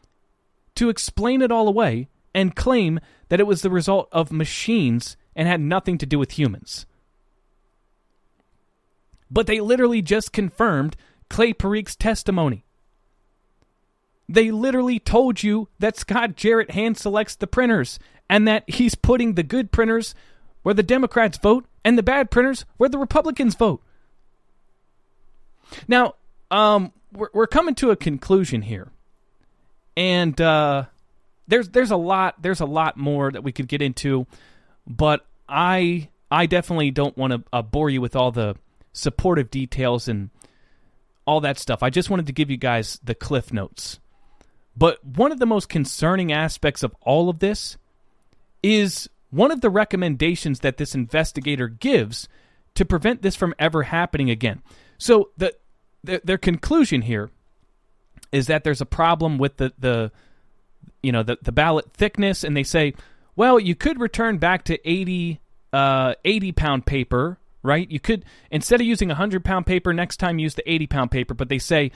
to 0.73 0.89
explain 0.89 1.43
it 1.43 1.51
all 1.51 1.67
away 1.67 2.07
and 2.33 2.55
claim 2.55 2.99
that 3.29 3.39
it 3.39 3.45
was 3.45 3.61
the 3.61 3.69
result 3.69 4.09
of 4.11 4.31
machines 4.31 5.15
and 5.35 5.47
had 5.47 5.61
nothing 5.61 5.99
to 5.99 6.07
do 6.07 6.17
with 6.17 6.31
humans 6.31 6.87
but 9.31 9.47
they 9.47 9.61
literally 9.61 10.01
just 10.01 10.33
confirmed 10.33 10.97
Clay 11.29 11.53
Parikh's 11.53 11.95
testimony. 11.95 12.65
They 14.27 14.51
literally 14.51 14.99
told 14.99 15.41
you 15.41 15.69
that 15.79 15.97
Scott 15.97 16.35
Jarrett 16.35 16.71
hand 16.71 16.97
selects 16.97 17.35
the 17.35 17.47
printers 17.47 17.97
and 18.29 18.47
that 18.47 18.69
he's 18.69 18.95
putting 18.95 19.33
the 19.33 19.43
good 19.43 19.71
printers 19.71 20.13
where 20.63 20.75
the 20.75 20.83
Democrats 20.83 21.37
vote 21.37 21.65
and 21.83 21.97
the 21.97 22.03
bad 22.03 22.29
printers 22.29 22.65
where 22.77 22.89
the 22.89 22.97
Republicans 22.97 23.55
vote. 23.55 23.81
Now, 25.87 26.15
um, 26.51 26.91
we're, 27.13 27.29
we're 27.33 27.47
coming 27.47 27.75
to 27.75 27.91
a 27.91 27.95
conclusion 27.95 28.61
here, 28.61 28.91
and 29.97 30.39
uh, 30.39 30.85
there's 31.47 31.69
there's 31.69 31.91
a 31.91 31.97
lot 31.97 32.41
there's 32.41 32.61
a 32.61 32.65
lot 32.65 32.97
more 32.97 33.31
that 33.31 33.43
we 33.43 33.51
could 33.51 33.67
get 33.67 33.81
into, 33.81 34.27
but 34.85 35.25
I 35.49 36.09
I 36.29 36.45
definitely 36.45 36.91
don't 36.91 37.17
want 37.17 37.33
to 37.33 37.43
uh, 37.51 37.61
bore 37.61 37.89
you 37.89 38.01
with 38.01 38.15
all 38.15 38.31
the 38.31 38.55
supportive 38.93 39.49
details 39.49 40.07
and 40.07 40.29
all 41.25 41.41
that 41.41 41.57
stuff. 41.57 41.81
I 41.81 41.89
just 41.89 42.09
wanted 42.09 42.27
to 42.27 42.33
give 42.33 42.51
you 42.51 42.57
guys 42.57 42.99
the 43.03 43.15
cliff 43.15 43.53
notes. 43.53 43.99
But 44.75 45.03
one 45.03 45.31
of 45.31 45.39
the 45.39 45.45
most 45.45 45.69
concerning 45.69 46.31
aspects 46.31 46.83
of 46.83 46.95
all 47.01 47.29
of 47.29 47.39
this 47.39 47.77
is 48.63 49.09
one 49.29 49.51
of 49.51 49.61
the 49.61 49.69
recommendations 49.69 50.61
that 50.61 50.77
this 50.77 50.95
investigator 50.95 51.67
gives 51.67 52.27
to 52.75 52.85
prevent 52.85 53.21
this 53.21 53.35
from 53.35 53.53
ever 53.59 53.83
happening 53.83 54.29
again. 54.29 54.61
So 54.97 55.31
the, 55.37 55.53
the 56.03 56.21
their 56.23 56.37
conclusion 56.37 57.01
here 57.03 57.29
is 58.31 58.47
that 58.47 58.63
there's 58.63 58.81
a 58.81 58.85
problem 58.85 59.37
with 59.37 59.57
the 59.57 59.73
the 59.77 60.11
you 61.03 61.11
know 61.11 61.23
the 61.23 61.37
the 61.41 61.51
ballot 61.51 61.91
thickness 61.93 62.43
and 62.43 62.55
they 62.55 62.63
say, 62.63 62.93
well, 63.35 63.59
you 63.59 63.75
could 63.75 63.99
return 63.99 64.37
back 64.37 64.63
to 64.65 64.89
80 64.89 65.39
uh, 65.73 66.15
80 66.23 66.51
pound 66.51 66.85
paper 66.85 67.37
right? 67.63 67.89
You 67.89 67.99
could 67.99 68.25
instead 68.49 68.81
of 68.81 68.87
using 68.87 69.09
a 69.09 69.13
100 69.13 69.43
pound 69.43 69.65
paper, 69.65 69.93
next 69.93 70.17
time 70.17 70.39
use 70.39 70.55
the 70.55 70.69
80 70.71 70.87
pound 70.87 71.11
paper, 71.11 71.33
but 71.33 71.49
they 71.49 71.59
say, 71.59 71.91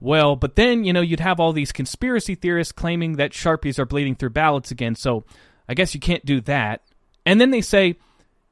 well, 0.00 0.36
but 0.36 0.56
then, 0.56 0.84
you 0.84 0.92
know, 0.92 1.00
you'd 1.00 1.20
have 1.20 1.40
all 1.40 1.52
these 1.52 1.72
conspiracy 1.72 2.34
theorists 2.34 2.72
claiming 2.72 3.16
that 3.16 3.32
Sharpies 3.32 3.78
are 3.78 3.86
bleeding 3.86 4.14
through 4.14 4.30
ballots 4.30 4.70
again, 4.70 4.94
so 4.94 5.24
I 5.68 5.74
guess 5.74 5.94
you 5.94 6.00
can't 6.00 6.24
do 6.24 6.40
that. 6.42 6.82
And 7.24 7.40
then 7.40 7.50
they 7.50 7.60
say 7.60 7.96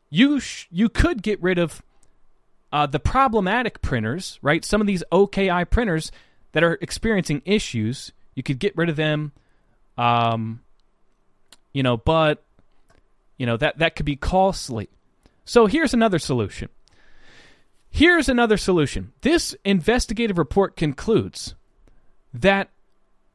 you 0.09 0.40
sh- 0.40 0.66
you 0.70 0.88
could 0.88 1.22
get 1.22 1.43
rid 1.43 1.59
of 1.59 1.82
uh, 2.73 2.87
the 2.87 2.99
problematic 2.99 3.83
printers, 3.83 4.39
right? 4.43 4.64
Some 4.64 4.81
of 4.81 4.87
these 4.87 5.05
OKI 5.12 5.64
printers 5.66 6.11
that 6.53 6.64
are 6.64 6.79
experiencing 6.81 7.43
issues, 7.45 8.12
you 8.35 8.43
could 8.43 8.59
get 8.59 8.77
rid 8.77 8.89
of 8.89 8.97
them. 8.97 9.33
Um, 9.99 10.62
you 11.73 11.83
know, 11.83 11.97
but 11.97 12.43
you 13.37 13.47
know 13.47 13.57
that 13.57 13.79
that 13.79 13.97
could 13.97 14.07
be 14.07 14.16
costly. 14.16 14.89
So 15.45 15.66
here's 15.66 15.95
another 15.95 16.18
solution. 16.18 16.68
Here's 17.91 18.29
another 18.29 18.57
solution. 18.57 19.12
This 19.20 19.55
investigative 19.64 20.39
report 20.39 20.77
concludes 20.77 21.55
that 22.33 22.70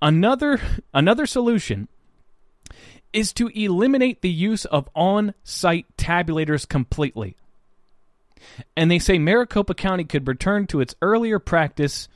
another 0.02 0.60
another 0.94 1.26
solution 1.28 1.88
is 3.14 3.34
to 3.34 3.48
eliminate 3.50 4.22
the 4.22 4.30
use 4.30 4.66
of 4.66 4.90
on-site 4.96 5.86
tabulators 5.96 6.68
completely. 6.68 7.38
And 8.76 8.90
they 8.90 9.00
say 9.00 9.18
Maricopa 9.18 9.74
County 9.74 10.04
could 10.04 10.28
return 10.28 10.68
to 10.68 10.82
its 10.82 10.96
earlier 11.02 11.40
practice 11.40 12.08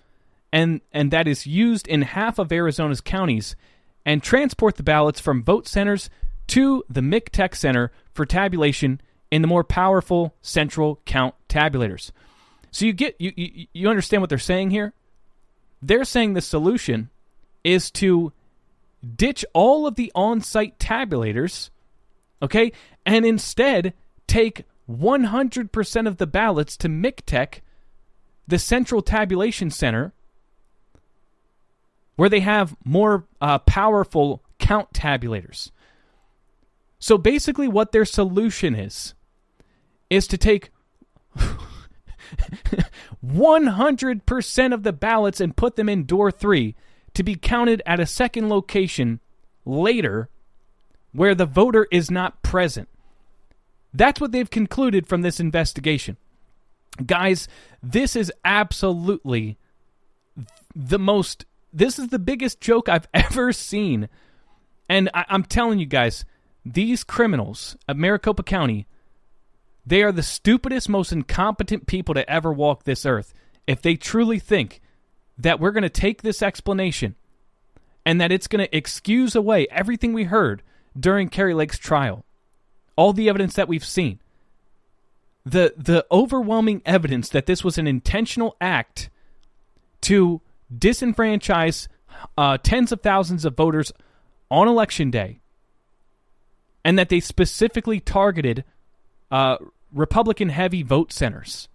and 0.52 0.82
and 0.92 1.12
that 1.12 1.28
is 1.28 1.48
used 1.48 1.88
in 1.88 2.02
half 2.02 2.38
of 2.40 2.52
Arizona's 2.52 3.02
counties 3.02 3.56
and 4.06 4.22
transport 4.22 4.76
the 4.76 4.84
ballots 4.84 5.20
from 5.20 5.44
vote 5.44 5.68
centers 5.68 6.10
to 6.48 6.84
the 6.90 7.02
MCTEC 7.02 7.56
Center 7.56 7.92
for 8.14 8.26
tabulation 8.26 9.00
in 9.30 9.42
the 9.42 9.48
more 9.48 9.64
powerful 9.64 10.36
central 10.42 11.00
count 11.06 11.36
tabulators. 11.48 12.12
So 12.72 12.86
you 12.86 12.94
get 12.94 13.16
you, 13.20 13.32
you 13.36 13.68
you 13.74 13.90
understand 13.90 14.22
what 14.22 14.30
they're 14.30 14.38
saying 14.40 14.72
here? 14.72 14.94
They're 15.82 16.04
saying 16.04 16.34
the 16.34 16.42
solution 16.42 17.10
is 17.64 17.90
to 17.92 18.34
ditch 19.16 19.44
all 19.54 19.88
of 19.88 19.96
the 19.96 20.12
on-site 20.14 20.78
tabulators, 20.78 21.70
okay, 22.42 22.72
and 23.06 23.26
instead 23.26 23.94
take 24.28 24.66
100% 24.92 26.08
of 26.08 26.18
the 26.18 26.28
ballots 26.28 26.78
to 26.78 26.88
MCTEC, 26.88 27.62
the 28.48 28.60
central 28.60 29.02
tabulation 29.02 29.70
center, 29.70 30.14
where 32.16 32.30
they 32.30 32.42
have 32.42 32.76
more 32.84 33.26
uh, 33.40 33.60
powerful 33.60 34.44
count 34.60 34.94
tabulators. 34.94 35.72
So 37.00 37.18
basically, 37.18 37.68
what 37.68 37.92
their 37.92 38.06
solution 38.06 38.76
is, 38.76 39.16
is 40.10 40.28
to 40.28 40.38
take 40.38 40.70
100% 43.26 44.74
of 44.74 44.84
the 44.84 44.94
ballots 44.94 45.42
and 45.42 45.56
put 45.58 45.76
them 45.76 45.90
in 45.90 46.06
door 46.06 46.32
three 46.32 46.76
to 47.14 47.24
be 47.24 47.36
counted 47.36 47.82
at 47.86 48.00
a 48.00 48.06
second 48.06 48.50
location 48.50 49.20
later 49.66 50.30
where 51.12 51.36
the 51.36 51.46
voter 51.46 51.88
is 51.92 52.10
not 52.12 52.42
present. 52.44 52.88
That's 53.94 54.22
what 54.22 54.32
they've 54.32 54.50
concluded 54.50 55.08
from 55.08 55.22
this 55.22 55.40
investigation. 55.40 56.18
Guys, 57.06 57.48
this 57.82 58.16
is 58.16 58.32
absolutely 58.44 59.58
the 60.76 61.00
most 61.00 61.46
this 61.74 61.98
is 62.00 62.10
the 62.10 62.20
biggest 62.20 62.60
joke 62.60 62.90
I've 62.90 63.08
ever 63.14 63.54
seen. 63.54 64.10
And 64.90 65.10
I, 65.14 65.26
am 65.30 65.44
telling 65.44 65.80
you 65.80 65.86
guys, 65.86 66.26
these 66.66 67.04
criminals 67.04 67.78
of 67.88 67.98
Maricopa 67.98 68.44
County, 68.44 68.88
they 69.86 70.04
are 70.04 70.12
the 70.12 70.24
stupidest, 70.24 70.90
most 70.90 71.12
incompetent 71.12 71.88
people 71.88 72.14
to 72.14 72.30
ever 72.30 72.52
walk 72.52 72.84
this 72.84 73.06
earth. 73.06 73.34
If 73.66 73.82
they 73.82 73.96
truly 73.96 74.38
think 74.38 74.82
that 75.38 75.60
we're 75.60 75.72
going 75.72 75.84
to 75.84 75.90
take 75.90 76.22
this 76.22 76.42
explanation 76.42 77.16
and 78.06 78.20
that 78.20 78.32
it's 78.32 78.48
going 78.48 78.66
to 78.66 78.78
excuse 78.78 79.36
away 79.36 79.66
everything 79.72 80.14
we 80.14 80.26
heard 80.26 80.62
during 81.00 81.30
Kari 81.30 81.54
Lake's 81.54 81.78
trial, 81.78 82.26
all 82.96 83.14
the 83.14 83.30
evidence 83.30 83.54
that 83.56 83.68
we've 83.68 83.86
seen, 83.86 84.20
the 85.46 85.74
the 85.78 86.06
overwhelming 86.12 86.82
evidence 86.86 87.30
that 87.30 87.46
this 87.46 87.64
was 87.64 87.78
an 87.78 87.88
intentional 87.88 88.56
act 88.62 89.10
to 90.02 90.42
disenfranchise 90.76 91.88
uh, 92.38 92.58
tens 92.58 92.92
of 92.92 93.02
thousands 93.02 93.46
of 93.46 93.56
voters 93.56 93.92
on 94.50 94.68
election 94.68 95.10
day, 95.10 95.40
and 96.84 96.98
that 97.00 97.10
they 97.10 97.20
specifically 97.20 98.00
targeted 98.00 98.64
uh, 99.32 99.58
Republican 99.94 100.50
heavy 100.50 100.84
vote 100.84 101.12
centers. 101.12 101.68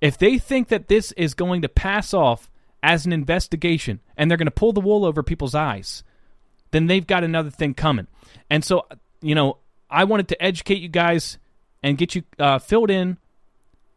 If 0.00 0.16
they 0.16 0.38
think 0.38 0.68
that 0.68 0.88
this 0.88 1.12
is 1.12 1.34
going 1.34 1.62
to 1.62 1.68
pass 1.68 2.14
off 2.14 2.50
as 2.82 3.04
an 3.04 3.12
investigation 3.12 4.00
and 4.16 4.30
they're 4.30 4.38
going 4.38 4.46
to 4.46 4.50
pull 4.50 4.72
the 4.72 4.80
wool 4.80 5.04
over 5.04 5.22
people's 5.22 5.54
eyes, 5.54 6.02
then 6.70 6.86
they've 6.86 7.06
got 7.06 7.24
another 7.24 7.50
thing 7.50 7.74
coming. 7.74 8.06
And 8.48 8.64
so, 8.64 8.86
you 9.20 9.34
know, 9.34 9.58
I 9.90 10.04
wanted 10.04 10.28
to 10.28 10.42
educate 10.42 10.80
you 10.80 10.88
guys 10.88 11.38
and 11.82 11.98
get 11.98 12.14
you 12.14 12.22
uh, 12.38 12.58
filled 12.58 12.90
in 12.90 13.18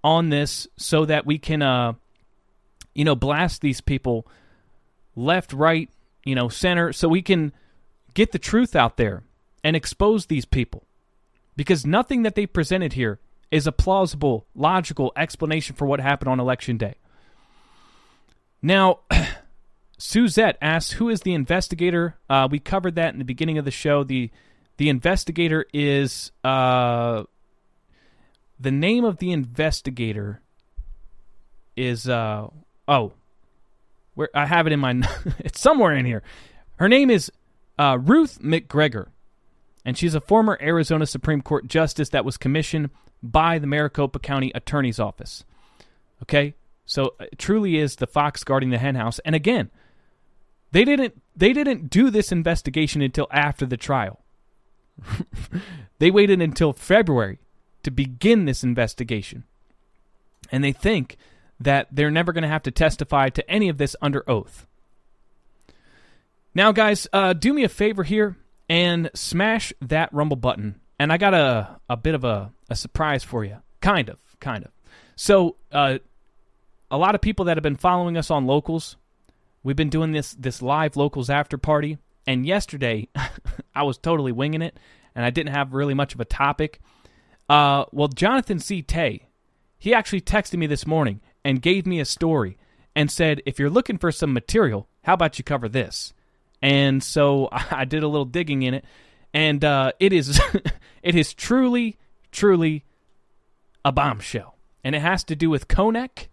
on 0.04 0.30
this 0.30 0.68
so 0.78 1.06
that 1.06 1.26
we 1.26 1.38
can 1.38 1.62
uh, 1.62 1.94
you 2.94 3.06
know, 3.06 3.16
blast 3.16 3.62
these 3.62 3.82
people 3.82 4.28
left, 5.16 5.54
right, 5.54 5.90
you 6.24 6.36
know, 6.36 6.50
center, 6.50 6.94
so 6.94 7.08
we 7.08 7.22
can 7.22 7.52
get 8.14 8.32
the 8.32 8.40
truth 8.40 8.76
out 8.76 8.98
there 8.98 9.24
and 9.64 9.76
expose 9.76 10.28
these 10.28 10.46
people. 10.46 10.84
Because 11.56 11.86
nothing 11.86 12.24
that 12.24 12.36
they 12.36 12.46
presented 12.46 12.94
here 12.94 13.20
is 13.52 13.68
a 13.68 13.72
plausible, 13.72 14.48
logical 14.56 15.12
explanation 15.16 15.76
for 15.76 15.86
what 15.86 16.00
happened 16.00 16.30
on 16.30 16.40
election 16.40 16.78
day. 16.78 16.96
Now, 18.62 19.00
Suzette 19.98 20.58
asks, 20.62 20.94
"Who 20.94 21.10
is 21.10 21.22
the 21.22 21.34
investigator?" 21.34 22.16
Uh, 22.30 22.48
we 22.50 22.60
covered 22.60 22.96
that 22.96 23.14
in 23.14 23.20
the 23.20 23.26
beginning 23.26 23.58
of 23.58 23.66
the 23.66 23.72
show. 23.72 24.04
the 24.04 24.32
The 24.78 24.90
investigator 24.90 25.66
is 25.74 26.32
uh, 26.44 27.24
the 28.60 28.72
name 28.72 29.06
of 29.06 29.18
the 29.18 29.32
investigator 29.32 30.42
is 31.76 32.08
uh, 32.08 32.48
Oh, 32.88 33.14
where 34.16 34.30
I 34.34 34.46
have 34.46 34.68
it 34.68 34.74
in 34.74 34.80
my 34.80 34.92
it's 35.40 35.60
somewhere 35.60 35.94
in 35.94 36.06
here. 36.06 36.24
Her 36.78 36.90
name 36.90 37.10
is 37.10 37.32
uh, 37.78 37.98
Ruth 38.02 38.40
McGregor, 38.42 39.08
and 39.86 39.98
she's 39.98 40.16
a 40.16 40.22
former 40.22 40.58
Arizona 40.62 41.06
Supreme 41.06 41.42
Court 41.42 41.68
justice 41.68 42.10
that 42.10 42.26
was 42.26 42.38
commissioned 42.38 42.90
by 43.22 43.58
the 43.58 43.68
Maricopa 43.68 44.20
County 44.20 44.52
Attorney's 44.54 45.00
Office. 45.00 45.46
Okay, 46.24 46.56
so 46.86 47.16
it 47.20 47.38
truly 47.38 47.78
is 47.78 47.96
the 47.96 48.08
fox 48.08 48.44
guarding 48.44 48.70
the 48.70 48.78
henhouse. 48.78 49.20
And 49.20 49.36
again, 49.36 49.72
they 50.72 50.84
didn't 50.84 51.22
they 51.36 51.54
didn't 51.54 51.90
do 51.90 52.10
this 52.10 52.32
investigation 52.32 53.02
until 53.02 53.28
after 53.32 53.66
the 53.66 53.78
trial. 53.78 54.20
they 56.00 56.12
waited 56.12 56.42
until 56.42 56.74
February 56.74 57.40
to 57.84 57.92
begin 57.92 58.46
this 58.46 58.64
investigation. 58.64 59.44
And 60.52 60.64
they 60.64 60.72
think 60.72 61.18
that 61.60 61.88
they're 61.92 62.12
never 62.12 62.34
going 62.34 62.44
to 62.44 62.48
have 62.48 62.64
to 62.64 62.72
testify 62.72 63.30
to 63.30 63.50
any 63.50 63.70
of 63.70 63.78
this 63.78 63.96
under 64.02 64.30
oath. 64.30 64.68
Now, 66.56 66.72
guys, 66.72 67.08
uh, 67.14 67.34
do 67.34 67.54
me 67.54 67.64
a 67.64 67.70
favor 67.70 68.04
here 68.04 68.36
and 68.70 69.10
smash 69.14 69.74
that 69.82 70.14
Rumble 70.14 70.38
button. 70.38 70.80
And 71.00 71.12
I 71.12 71.18
got 71.18 71.34
a, 71.34 71.80
a 71.90 71.98
bit 71.98 72.16
of 72.16 72.24
a, 72.24 72.52
a 72.70 72.76
surprise 72.76 73.24
for 73.24 73.44
you. 73.44 73.58
Kind 73.82 74.10
of, 74.10 74.18
kind 74.40 74.64
of. 74.64 74.72
So, 75.16 75.56
uh, 75.72 75.98
a 76.92 76.98
lot 76.98 77.16
of 77.16 77.22
people 77.22 77.46
that 77.46 77.58
have 77.58 77.64
been 77.64 77.76
following 77.76 78.18
us 78.18 78.30
on 78.30 78.46
locals, 78.46 78.98
we've 79.64 79.76
been 79.76 79.90
doing 79.90 80.12
this 80.12 80.34
this 80.34 80.62
live 80.62 80.96
locals 80.96 81.30
after 81.30 81.58
party. 81.58 81.98
And 82.26 82.46
yesterday, 82.46 83.08
I 83.76 83.84
was 83.84 83.98
totally 83.98 84.32
winging 84.32 84.62
it, 84.62 84.80
and 85.16 85.26
I 85.26 85.30
didn't 85.30 85.54
have 85.54 85.74
really 85.74 85.94
much 85.94 86.14
of 86.14 86.20
a 86.20 86.26
topic. 86.26 86.80
Uh, 87.50 87.86
well, 87.92 88.08
Jonathan 88.08 88.60
C. 88.60 88.82
Tay, 88.82 89.28
he 89.78 89.94
actually 89.94 90.22
texted 90.22 90.58
me 90.58 90.68
this 90.68 90.88
morning, 90.88 91.22
and 91.44 91.62
gave 91.62 91.86
me 91.86 92.00
a 92.00 92.06
story 92.06 92.58
and 92.96 93.12
said, 93.12 93.42
if 93.46 93.60
you're 93.60 93.70
looking 93.70 93.98
for 93.98 94.12
some 94.12 94.34
material, 94.34 94.88
how 95.04 95.14
about 95.14 95.38
you 95.38 95.44
cover 95.44 95.68
this? 95.68 96.14
And 96.62 97.04
so 97.04 97.50
I 97.52 97.86
did 97.86 98.04
a 98.04 98.08
little 98.08 98.26
digging 98.26 98.64
in 98.64 98.74
it, 98.74 98.86
and 99.34 99.64
uh, 99.64 99.92
it 100.00 100.14
is 100.14 100.40
it 101.04 101.16
is 101.16 101.34
truly, 101.34 101.98
truly 102.32 102.86
a 103.84 103.92
bombshell, 103.92 104.56
and 104.84 104.96
it 104.96 105.02
has 105.02 105.24
to 105.26 105.36
do 105.36 105.50
with 105.50 105.68
Konnech 105.68 106.28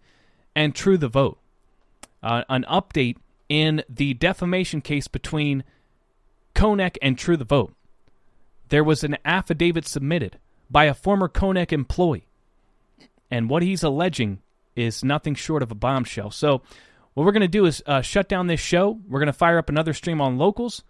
and 0.55 0.73
True 0.73 0.97
the 0.97 1.09
Vote. 1.09 1.39
Uh, 2.23 2.43
an 2.49 2.63
update 2.69 3.17
in 3.49 3.83
the 3.89 4.13
defamation 4.13 4.79
case 4.79 5.07
between 5.07 5.63
Konnech 6.53 6.97
and 7.01 7.17
True 7.17 7.37
the 7.37 7.45
Vote. 7.45 7.73
There 8.69 8.83
was 8.83 9.03
an 9.03 9.17
affidavit 9.25 9.87
submitted 9.87 10.37
by 10.69 10.85
a 10.85 10.93
former 10.93 11.27
Konnech 11.27 11.71
employee, 11.71 12.27
and 13.29 13.49
what 13.49 13.63
he's 13.63 13.83
alleging 13.83 14.39
is 14.75 15.03
nothing 15.03 15.35
short 15.35 15.63
of 15.63 15.71
a 15.71 15.75
bombshell. 15.75 16.31
So, 16.31 16.61
what 17.13 17.25
we're 17.25 17.33
going 17.33 17.41
to 17.41 17.47
do 17.47 17.65
is 17.65 17.83
uh, 17.85 18.01
shut 18.01 18.29
down 18.29 18.47
this 18.47 18.61
show. 18.61 18.99
We're 19.07 19.19
going 19.19 19.27
to 19.27 19.33
fire 19.33 19.57
up 19.57 19.69
another 19.69 19.93
stream 19.93 20.21
on 20.21 20.37
locals. 20.37 20.83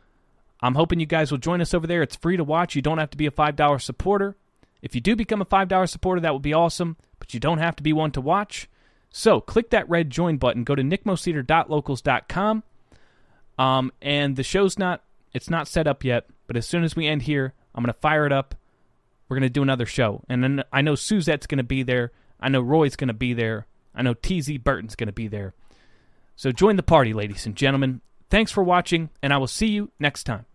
I'm 0.62 0.76
hoping 0.76 1.00
you 1.00 1.08
guys 1.08 1.32
will 1.32 1.40
join 1.40 1.62
us 1.62 1.74
over 1.74 1.88
there. 1.88 2.04
It's 2.04 2.16
free 2.16 2.38
to 2.38 2.44
watch. 2.44 2.76
You 2.76 2.84
don't 2.84 3.00
have 3.00 3.10
to 3.12 3.18
be 3.18 3.26
a 3.26 3.32
$5 3.32 3.82
supporter. 3.82 4.36
If 4.84 4.94
you 4.94 5.02
do 5.02 5.16
become 5.16 5.42
a 5.42 5.46
$5 5.46 5.90
supporter, 5.90 6.22
that 6.22 6.34
would 6.34 6.44
be 6.44 6.54
awesome, 6.54 6.98
but 7.18 7.34
you 7.34 7.40
don't 7.40 7.58
have 7.58 7.76
to 7.78 7.84
be 7.84 7.94
one 7.94 8.12
to 8.12 8.22
watch. 8.22 8.70
So, 9.10 9.42
click 9.42 9.72
that 9.72 9.90
red 9.90 10.10
join 10.10 10.38
button. 10.38 10.64
Go 10.64 10.76
to 10.76 10.84
nickmoseder.locals.com. 10.84 12.64
Um, 13.58 13.92
and 14.02 14.36
the 14.36 14.44
show's 14.44 14.80
not 14.80 15.04
it's 15.34 15.50
not 15.50 15.68
set 15.68 15.88
up 15.88 16.04
yet, 16.04 16.28
but 16.48 16.58
as 16.58 16.66
soon 16.66 16.84
as 16.84 16.96
we 16.96 17.08
end 17.08 17.24
here, 17.24 17.54
I'm 17.74 17.84
going 17.84 17.94
to 17.94 18.00
fire 18.00 18.26
it 18.26 18.32
up. 18.32 18.56
We're 19.28 19.38
going 19.38 19.48
to 19.48 19.50
do 19.50 19.62
another 19.62 19.86
show. 19.86 20.24
And 20.28 20.44
then 20.44 20.64
I 20.74 20.82
know 20.82 20.96
Suzette's 20.96 21.48
going 21.48 21.58
to 21.58 21.64
be 21.64 21.84
there. 21.84 22.12
I 22.40 22.50
know 22.50 22.62
Roy's 22.62 22.96
going 22.96 23.08
to 23.08 23.14
be 23.14 23.34
there. 23.34 23.68
I 23.96 24.02
know 24.02 24.14
TZ 24.14 24.58
Burton's 24.58 24.96
going 24.96 25.08
to 25.08 25.14
be 25.14 25.28
there. 25.28 25.54
So 26.36 26.52
join 26.52 26.76
the 26.76 26.84
party, 26.84 27.14
ladies 27.14 27.46
and 27.46 27.56
gentlemen. 27.56 28.02
Thanks 28.30 28.52
for 28.52 28.64
watching, 28.64 29.10
and 29.22 29.34
I 29.34 29.38
will 29.38 29.48
see 29.48 29.68
you 29.68 29.92
next 30.00 30.24
time. 30.24 30.46